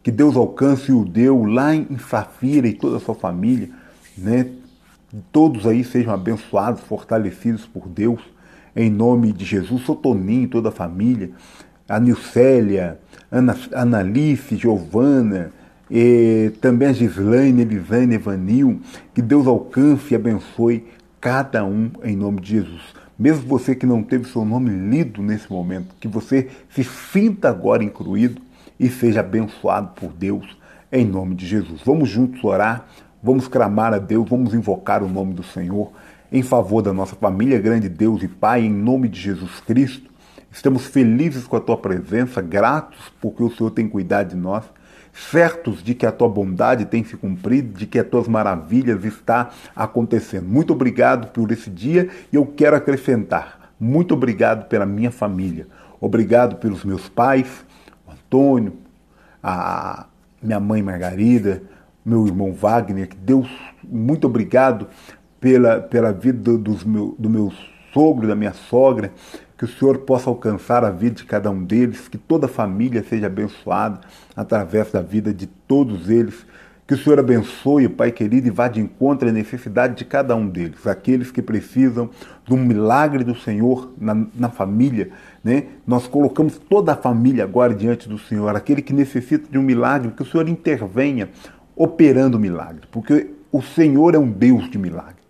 que 0.00 0.12
Deus 0.12 0.36
alcance 0.36 0.92
o 0.92 1.04
deu 1.04 1.42
lá 1.42 1.74
em 1.74 1.98
Safira 1.98 2.68
e 2.68 2.72
toda 2.72 2.98
a 2.98 3.00
sua 3.00 3.16
família, 3.16 3.68
né? 4.16 4.46
Todos 5.32 5.66
aí 5.66 5.82
sejam 5.82 6.14
abençoados, 6.14 6.82
fortalecidos 6.82 7.66
por 7.66 7.88
Deus, 7.88 8.20
em 8.76 8.90
nome 8.90 9.32
de 9.32 9.44
Jesus. 9.44 9.82
Sotoninho 9.82 10.44
e 10.44 10.48
toda 10.48 10.68
a 10.68 10.72
família, 10.72 11.32
a 11.88 12.00
Nilcélia, 12.00 12.98
Ana, 13.30 13.56
Analice, 13.74 14.56
Giovana, 14.56 15.52
e 15.90 16.52
também 16.60 16.88
a 16.88 16.92
Gislaine, 16.92 17.62
Elisane, 17.62 18.14
Evanil, 18.14 18.80
que 19.14 19.22
Deus 19.22 19.46
alcance 19.46 20.12
e 20.12 20.16
abençoe 20.16 20.84
cada 21.20 21.64
um 21.64 21.90
em 22.02 22.16
nome 22.16 22.40
de 22.40 22.50
Jesus. 22.50 22.82
Mesmo 23.18 23.46
você 23.46 23.74
que 23.74 23.86
não 23.86 24.02
teve 24.02 24.28
seu 24.28 24.44
nome 24.44 24.70
lido 24.70 25.22
nesse 25.22 25.50
momento, 25.50 25.94
que 26.00 26.08
você 26.08 26.48
se 26.70 26.84
sinta 26.84 27.48
agora 27.48 27.82
incluído 27.82 28.42
e 28.78 28.88
seja 28.88 29.20
abençoado 29.20 29.92
por 29.94 30.12
Deus 30.12 30.46
em 30.92 31.04
nome 31.04 31.34
de 31.34 31.46
Jesus. 31.46 31.80
Vamos 31.84 32.08
juntos 32.08 32.42
orar, 32.44 32.86
vamos 33.22 33.48
clamar 33.48 33.94
a 33.94 33.98
Deus, 33.98 34.28
vamos 34.28 34.54
invocar 34.54 35.02
o 35.02 35.08
nome 35.08 35.34
do 35.34 35.42
Senhor 35.42 35.90
em 36.30 36.42
favor 36.42 36.82
da 36.82 36.92
nossa 36.92 37.14
família, 37.16 37.58
grande 37.58 37.88
Deus 37.88 38.22
e 38.22 38.28
Pai, 38.28 38.62
em 38.62 38.70
nome 38.70 39.08
de 39.08 39.20
Jesus 39.20 39.60
Cristo. 39.60 40.10
Estamos 40.56 40.86
felizes 40.86 41.46
com 41.46 41.54
a 41.54 41.60
tua 41.60 41.76
presença, 41.76 42.40
gratos 42.40 43.12
porque 43.20 43.42
o 43.42 43.50
Senhor 43.50 43.70
tem 43.70 43.86
cuidado 43.86 44.30
de 44.30 44.36
nós 44.36 44.64
certos 45.12 45.82
de 45.82 45.94
que 45.94 46.06
a 46.06 46.10
tua 46.10 46.30
bondade 46.30 46.86
tem 46.86 47.04
se 47.04 47.14
cumprido, 47.14 47.78
de 47.78 47.86
que 47.86 47.98
as 47.98 48.06
tuas 48.06 48.26
maravilhas 48.26 49.04
está 49.04 49.50
acontecendo. 49.74 50.48
Muito 50.48 50.72
obrigado 50.72 51.28
por 51.28 51.52
esse 51.52 51.68
dia 51.68 52.08
e 52.32 52.36
eu 52.36 52.46
quero 52.46 52.74
acrescentar, 52.74 53.70
muito 53.78 54.14
obrigado 54.14 54.66
pela 54.66 54.86
minha 54.86 55.10
família. 55.10 55.66
Obrigado 56.00 56.56
pelos 56.56 56.84
meus 56.84 57.06
pais, 57.06 57.48
Antônio, 58.10 58.78
a 59.42 60.06
minha 60.42 60.58
mãe 60.58 60.82
Margarida, 60.82 61.62
meu 62.02 62.26
irmão 62.26 62.54
Wagner, 62.54 63.08
que 63.08 63.16
Deus, 63.16 63.48
muito 63.84 64.26
obrigado 64.26 64.88
pela, 65.38 65.82
pela 65.82 66.12
vida 66.12 66.56
dos 66.56 66.82
meu, 66.82 67.14
do 67.18 67.28
meu 67.28 67.52
sogro, 67.92 68.26
da 68.26 68.34
minha 68.34 68.52
sogra, 68.54 69.12
que 69.56 69.64
o 69.64 69.68
Senhor 69.68 69.98
possa 69.98 70.28
alcançar 70.28 70.84
a 70.84 70.90
vida 70.90 71.16
de 71.16 71.24
cada 71.24 71.50
um 71.50 71.64
deles, 71.64 72.08
que 72.08 72.18
toda 72.18 72.46
a 72.46 72.48
família 72.48 73.02
seja 73.02 73.26
abençoada 73.26 74.00
através 74.34 74.92
da 74.92 75.00
vida 75.00 75.32
de 75.32 75.46
todos 75.46 76.10
eles. 76.10 76.46
Que 76.86 76.94
o 76.94 76.98
Senhor 76.98 77.18
abençoe, 77.18 77.88
Pai 77.88 78.12
querido, 78.12 78.46
e 78.46 78.50
vá 78.50 78.68
de 78.68 78.80
encontro 78.80 79.28
à 79.28 79.32
necessidade 79.32 79.96
de 79.96 80.04
cada 80.04 80.36
um 80.36 80.46
deles, 80.46 80.86
aqueles 80.86 81.32
que 81.32 81.42
precisam 81.42 82.08
de 82.46 82.54
um 82.54 82.58
milagre 82.58 83.24
do 83.24 83.34
Senhor 83.34 83.92
na, 83.98 84.26
na 84.34 84.50
família. 84.50 85.10
Né? 85.42 85.64
Nós 85.84 86.06
colocamos 86.06 86.58
toda 86.58 86.92
a 86.92 86.96
família 86.96 87.42
agora 87.42 87.74
diante 87.74 88.08
do 88.08 88.18
Senhor, 88.18 88.54
aquele 88.54 88.82
que 88.82 88.92
necessita 88.92 89.50
de 89.50 89.58
um 89.58 89.62
milagre, 89.62 90.12
que 90.12 90.22
o 90.22 90.26
Senhor 90.26 90.48
intervenha 90.48 91.28
operando 91.74 92.36
o 92.36 92.40
milagre, 92.40 92.82
porque 92.92 93.30
o 93.50 93.60
Senhor 93.60 94.14
é 94.14 94.18
um 94.18 94.30
Deus 94.30 94.70
de 94.70 94.78
milagre. 94.78 95.25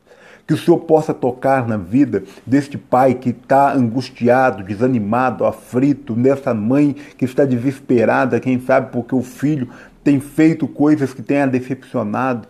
Que 0.47 0.55
o 0.55 0.57
Senhor 0.57 0.79
possa 0.81 1.13
tocar 1.13 1.67
na 1.67 1.77
vida 1.77 2.23
deste 2.47 2.79
pai 2.79 3.15
que 3.15 3.31
está 3.31 3.73
angustiado, 3.73 4.63
desanimado, 4.63 5.45
aflito, 5.45 6.15
nessa 6.15 6.55
mãe 6.55 6.95
que 7.17 7.25
está 7.25 7.45
desesperada, 7.45 8.39
quem 8.39 8.61
sabe 8.61 8.93
porque 8.93 9.15
o 9.15 9.23
filho 9.23 9.69
tem 10.05 10.21
feito 10.21 10.69
coisas 10.69 11.13
que 11.13 11.21
tem 11.21 11.43
a 11.43 11.47
decepcionado 11.47 12.47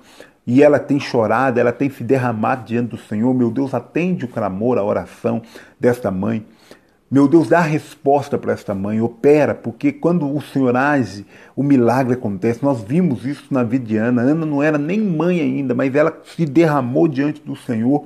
e 0.46 0.62
ela 0.62 0.78
tem 0.78 1.00
chorado, 1.00 1.58
ela 1.58 1.72
tem 1.72 1.90
se 1.90 2.04
derramado 2.04 2.64
diante 2.64 2.90
do 2.90 2.98
Senhor. 2.98 3.34
Meu 3.34 3.50
Deus, 3.50 3.74
atende 3.74 4.26
o 4.26 4.28
clamor, 4.28 4.78
a 4.78 4.84
oração 4.84 5.42
desta 5.80 6.10
mãe. 6.10 6.46
Meu 7.08 7.28
Deus, 7.28 7.48
dá 7.48 7.60
resposta 7.60 8.36
para 8.36 8.52
esta 8.52 8.74
mãe, 8.74 9.00
opera, 9.00 9.54
porque 9.54 9.92
quando 9.92 10.28
o 10.28 10.42
Senhor 10.42 10.76
age, 10.76 11.24
o 11.54 11.62
milagre 11.62 12.14
acontece. 12.14 12.64
Nós 12.64 12.82
vimos 12.82 13.24
isso 13.24 13.44
na 13.48 13.62
vida 13.62 13.84
de 13.84 13.96
Ana. 13.96 14.22
Ana 14.22 14.44
não 14.44 14.60
era 14.60 14.76
nem 14.76 15.00
mãe 15.00 15.40
ainda, 15.40 15.72
mas 15.72 15.94
ela 15.94 16.20
se 16.24 16.44
derramou 16.44 17.06
diante 17.06 17.40
do 17.42 17.54
Senhor 17.54 18.04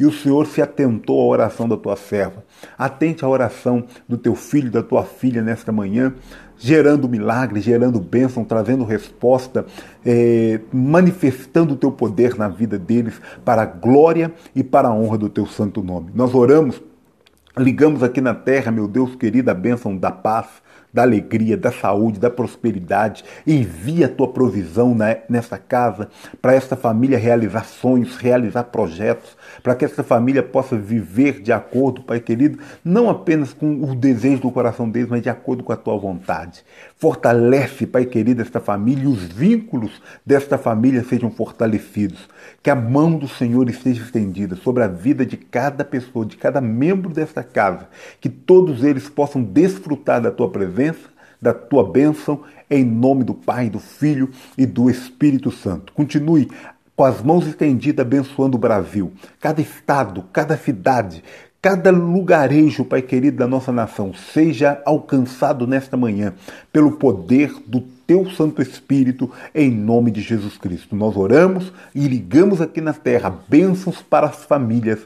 e 0.00 0.04
o 0.04 0.10
Senhor 0.10 0.46
se 0.46 0.60
atentou 0.60 1.20
à 1.20 1.26
oração 1.26 1.68
da 1.68 1.76
tua 1.76 1.94
serva. 1.94 2.42
Atente 2.76 3.24
à 3.24 3.28
oração 3.28 3.84
do 4.08 4.18
teu 4.18 4.34
filho, 4.34 4.68
da 4.68 4.82
tua 4.82 5.04
filha 5.04 5.42
nesta 5.42 5.70
manhã, 5.70 6.12
gerando 6.58 7.08
milagre, 7.08 7.60
gerando 7.60 8.00
bênção, 8.00 8.42
trazendo 8.42 8.82
resposta, 8.82 9.64
é, 10.04 10.58
manifestando 10.72 11.74
o 11.74 11.76
teu 11.76 11.92
poder 11.92 12.36
na 12.36 12.48
vida 12.48 12.76
deles 12.76 13.20
para 13.44 13.62
a 13.62 13.66
glória 13.66 14.32
e 14.56 14.64
para 14.64 14.88
a 14.88 14.92
honra 14.92 15.18
do 15.18 15.28
teu 15.28 15.46
santo 15.46 15.82
nome. 15.82 16.10
Nós 16.14 16.34
oramos 16.34 16.82
Ligamos 17.60 18.02
aqui 18.02 18.22
na 18.22 18.34
terra, 18.34 18.72
meu 18.72 18.88
Deus 18.88 19.14
querido, 19.14 19.50
a 19.50 19.54
bênção 19.54 19.94
da 19.94 20.10
paz, 20.10 20.46
da 20.92 21.02
alegria, 21.02 21.56
da 21.56 21.70
saúde, 21.70 22.18
da 22.18 22.30
prosperidade. 22.30 23.24
Envia 23.46 24.06
a 24.06 24.08
tua 24.08 24.28
provisão 24.28 24.96
nessa 25.28 25.58
casa, 25.58 26.08
para 26.40 26.54
esta 26.54 26.76
família 26.76 27.18
realizar 27.18 27.64
sonhos, 27.64 28.16
realizar 28.16 28.64
projetos, 28.64 29.36
para 29.62 29.74
que 29.74 29.84
essa 29.84 30.02
família 30.02 30.42
possa 30.42 30.76
viver 30.76 31.40
de 31.40 31.52
acordo, 31.52 32.02
Pai 32.02 32.20
querido, 32.20 32.58
não 32.84 33.08
apenas 33.08 33.52
com 33.52 33.82
o 33.82 33.94
desejo 33.94 34.42
do 34.42 34.50
coração 34.50 34.88
deles, 34.88 35.08
mas 35.08 35.22
de 35.22 35.28
acordo 35.28 35.62
com 35.62 35.72
a 35.72 35.76
tua 35.76 35.96
vontade. 35.98 36.64
Fortalece, 36.96 37.86
Pai 37.86 38.04
querido, 38.04 38.42
esta 38.42 38.60
família 38.60 39.04
e 39.04 39.06
os 39.06 39.22
vínculos 39.22 40.02
desta 40.24 40.58
família 40.58 41.04
sejam 41.04 41.30
fortalecidos. 41.30 42.28
Que 42.62 42.70
a 42.70 42.74
mão 42.74 43.16
do 43.16 43.28
Senhor 43.28 43.68
esteja 43.70 44.02
estendida 44.02 44.56
sobre 44.56 44.82
a 44.82 44.88
vida 44.88 45.24
de 45.24 45.36
cada 45.36 45.84
pessoa, 45.84 46.26
de 46.26 46.36
cada 46.36 46.60
membro 46.60 47.10
desta 47.10 47.42
casa. 47.42 47.88
Que 48.20 48.28
todos 48.28 48.84
eles 48.84 49.08
possam 49.08 49.42
desfrutar 49.42 50.20
da 50.20 50.30
tua 50.30 50.50
presença, 50.50 50.79
da 51.40 51.52
tua 51.52 51.84
bênção, 51.84 52.42
em 52.68 52.84
nome 52.84 53.24
do 53.24 53.34
Pai, 53.34 53.70
do 53.70 53.78
Filho 53.78 54.30
e 54.56 54.66
do 54.66 54.90
Espírito 54.90 55.50
Santo. 55.50 55.92
Continue 55.92 56.48
com 56.94 57.04
as 57.04 57.22
mãos 57.22 57.46
estendidas 57.46 58.04
abençoando 58.04 58.56
o 58.56 58.60
Brasil, 58.60 59.12
cada 59.40 59.60
estado, 59.60 60.24
cada 60.32 60.56
cidade, 60.56 61.24
cada 61.62 61.90
lugarejo, 61.90 62.84
Pai 62.84 63.00
querido, 63.00 63.38
da 63.38 63.46
nossa 63.46 63.72
nação 63.72 64.12
seja 64.12 64.82
alcançado 64.84 65.66
nesta 65.66 65.96
manhã 65.96 66.34
pelo 66.70 66.92
poder 66.92 67.54
do 67.66 67.80
Teu 68.06 68.30
Santo 68.30 68.60
Espírito, 68.60 69.30
em 69.54 69.70
nome 69.70 70.10
de 70.10 70.20
Jesus 70.20 70.58
Cristo. 70.58 70.94
Nós 70.94 71.16
oramos 71.16 71.72
e 71.94 72.06
ligamos 72.06 72.60
aqui 72.60 72.80
na 72.80 72.92
terra 72.92 73.34
bênçãos 73.48 74.02
para 74.02 74.26
as 74.26 74.44
famílias, 74.44 75.00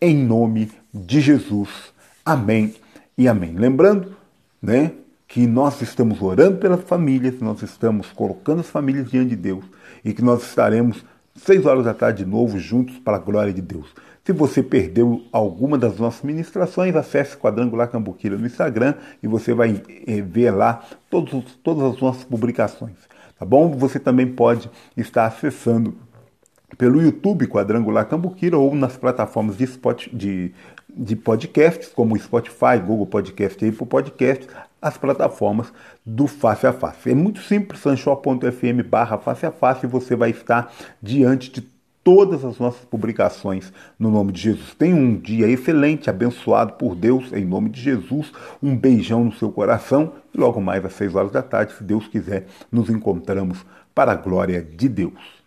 em 0.00 0.16
nome 0.16 0.70
de 0.94 1.20
Jesus. 1.20 1.92
Amém 2.24 2.74
e 3.18 3.28
amém. 3.28 3.54
Lembrando, 3.54 4.16
né, 4.62 4.92
que 5.26 5.46
nós 5.46 5.80
estamos 5.82 6.22
orando 6.22 6.58
pelas 6.58 6.82
famílias, 6.82 7.40
nós 7.40 7.62
estamos 7.62 8.12
colocando 8.12 8.60
as 8.60 8.68
famílias 8.68 9.10
diante 9.10 9.30
de 9.30 9.36
Deus 9.36 9.64
e 10.04 10.12
que 10.12 10.22
nós 10.22 10.42
estaremos 10.42 11.04
seis 11.34 11.66
horas 11.66 11.84
da 11.84 11.94
tarde 11.94 12.24
de 12.24 12.30
novo 12.30 12.58
juntos 12.58 12.98
para 12.98 13.16
a 13.16 13.20
glória 13.20 13.52
de 13.52 13.62
Deus. 13.62 13.92
Se 14.24 14.32
você 14.32 14.62
perdeu 14.62 15.22
alguma 15.32 15.76
das 15.76 15.98
nossas 15.98 16.22
ministrações, 16.22 16.94
acesse 16.94 17.36
Quadrangular 17.36 17.88
Cambuquira 17.88 18.38
no 18.38 18.46
Instagram 18.46 18.94
e 19.20 19.26
você 19.26 19.52
vai 19.52 19.82
eh, 20.06 20.20
ver 20.20 20.52
lá 20.52 20.80
todos, 21.10 21.58
todas 21.62 21.94
as 21.94 22.00
nossas 22.00 22.22
publicações. 22.22 22.96
Tá 23.36 23.44
bom? 23.44 23.76
Você 23.76 23.98
também 23.98 24.28
pode 24.28 24.70
estar 24.96 25.26
acessando 25.26 25.96
pelo 26.78 27.02
YouTube 27.02 27.48
Quadrangular 27.48 28.06
Cambuquira 28.06 28.56
ou 28.56 28.74
nas 28.74 28.96
plataformas 28.96 29.56
de, 29.56 29.64
spot, 29.64 30.08
de, 30.12 30.52
de 30.96 31.16
podcasts, 31.16 31.88
como 31.88 32.18
Spotify, 32.18 32.78
Google 32.84 33.06
Podcast 33.06 33.64
e 33.64 33.68
Apple 33.68 33.86
Podcast, 33.86 34.46
as 34.80 34.98
plataformas 34.98 35.72
do 36.04 36.26
Face 36.26 36.66
a 36.66 36.72
Face. 36.72 37.10
É 37.10 37.14
muito 37.14 37.40
simples, 37.40 37.80
sancho.fm 37.80 38.82
barra 38.88 39.18
face 39.18 39.46
a 39.46 39.52
face 39.52 39.86
e 39.86 39.88
você 39.88 40.16
vai 40.16 40.30
estar 40.30 40.72
diante 41.00 41.50
de 41.50 41.72
todas 42.04 42.44
as 42.44 42.58
nossas 42.58 42.84
publicações 42.84 43.72
no 43.98 44.10
nome 44.10 44.32
de 44.32 44.40
Jesus. 44.40 44.74
Tenha 44.74 44.96
um 44.96 45.16
dia 45.16 45.48
excelente, 45.48 46.10
abençoado 46.10 46.74
por 46.74 46.94
Deus, 46.94 47.32
em 47.32 47.44
nome 47.44 47.70
de 47.70 47.80
Jesus. 47.80 48.32
Um 48.62 48.76
beijão 48.76 49.24
no 49.24 49.32
seu 49.32 49.52
coração 49.52 50.14
e 50.34 50.38
logo 50.38 50.60
mais 50.60 50.84
às 50.84 50.94
seis 50.94 51.14
horas 51.14 51.30
da 51.30 51.42
tarde, 51.42 51.74
se 51.74 51.84
Deus 51.84 52.08
quiser, 52.08 52.46
nos 52.70 52.90
encontramos 52.90 53.64
para 53.94 54.12
a 54.12 54.16
glória 54.16 54.62
de 54.62 54.88
Deus. 54.88 55.41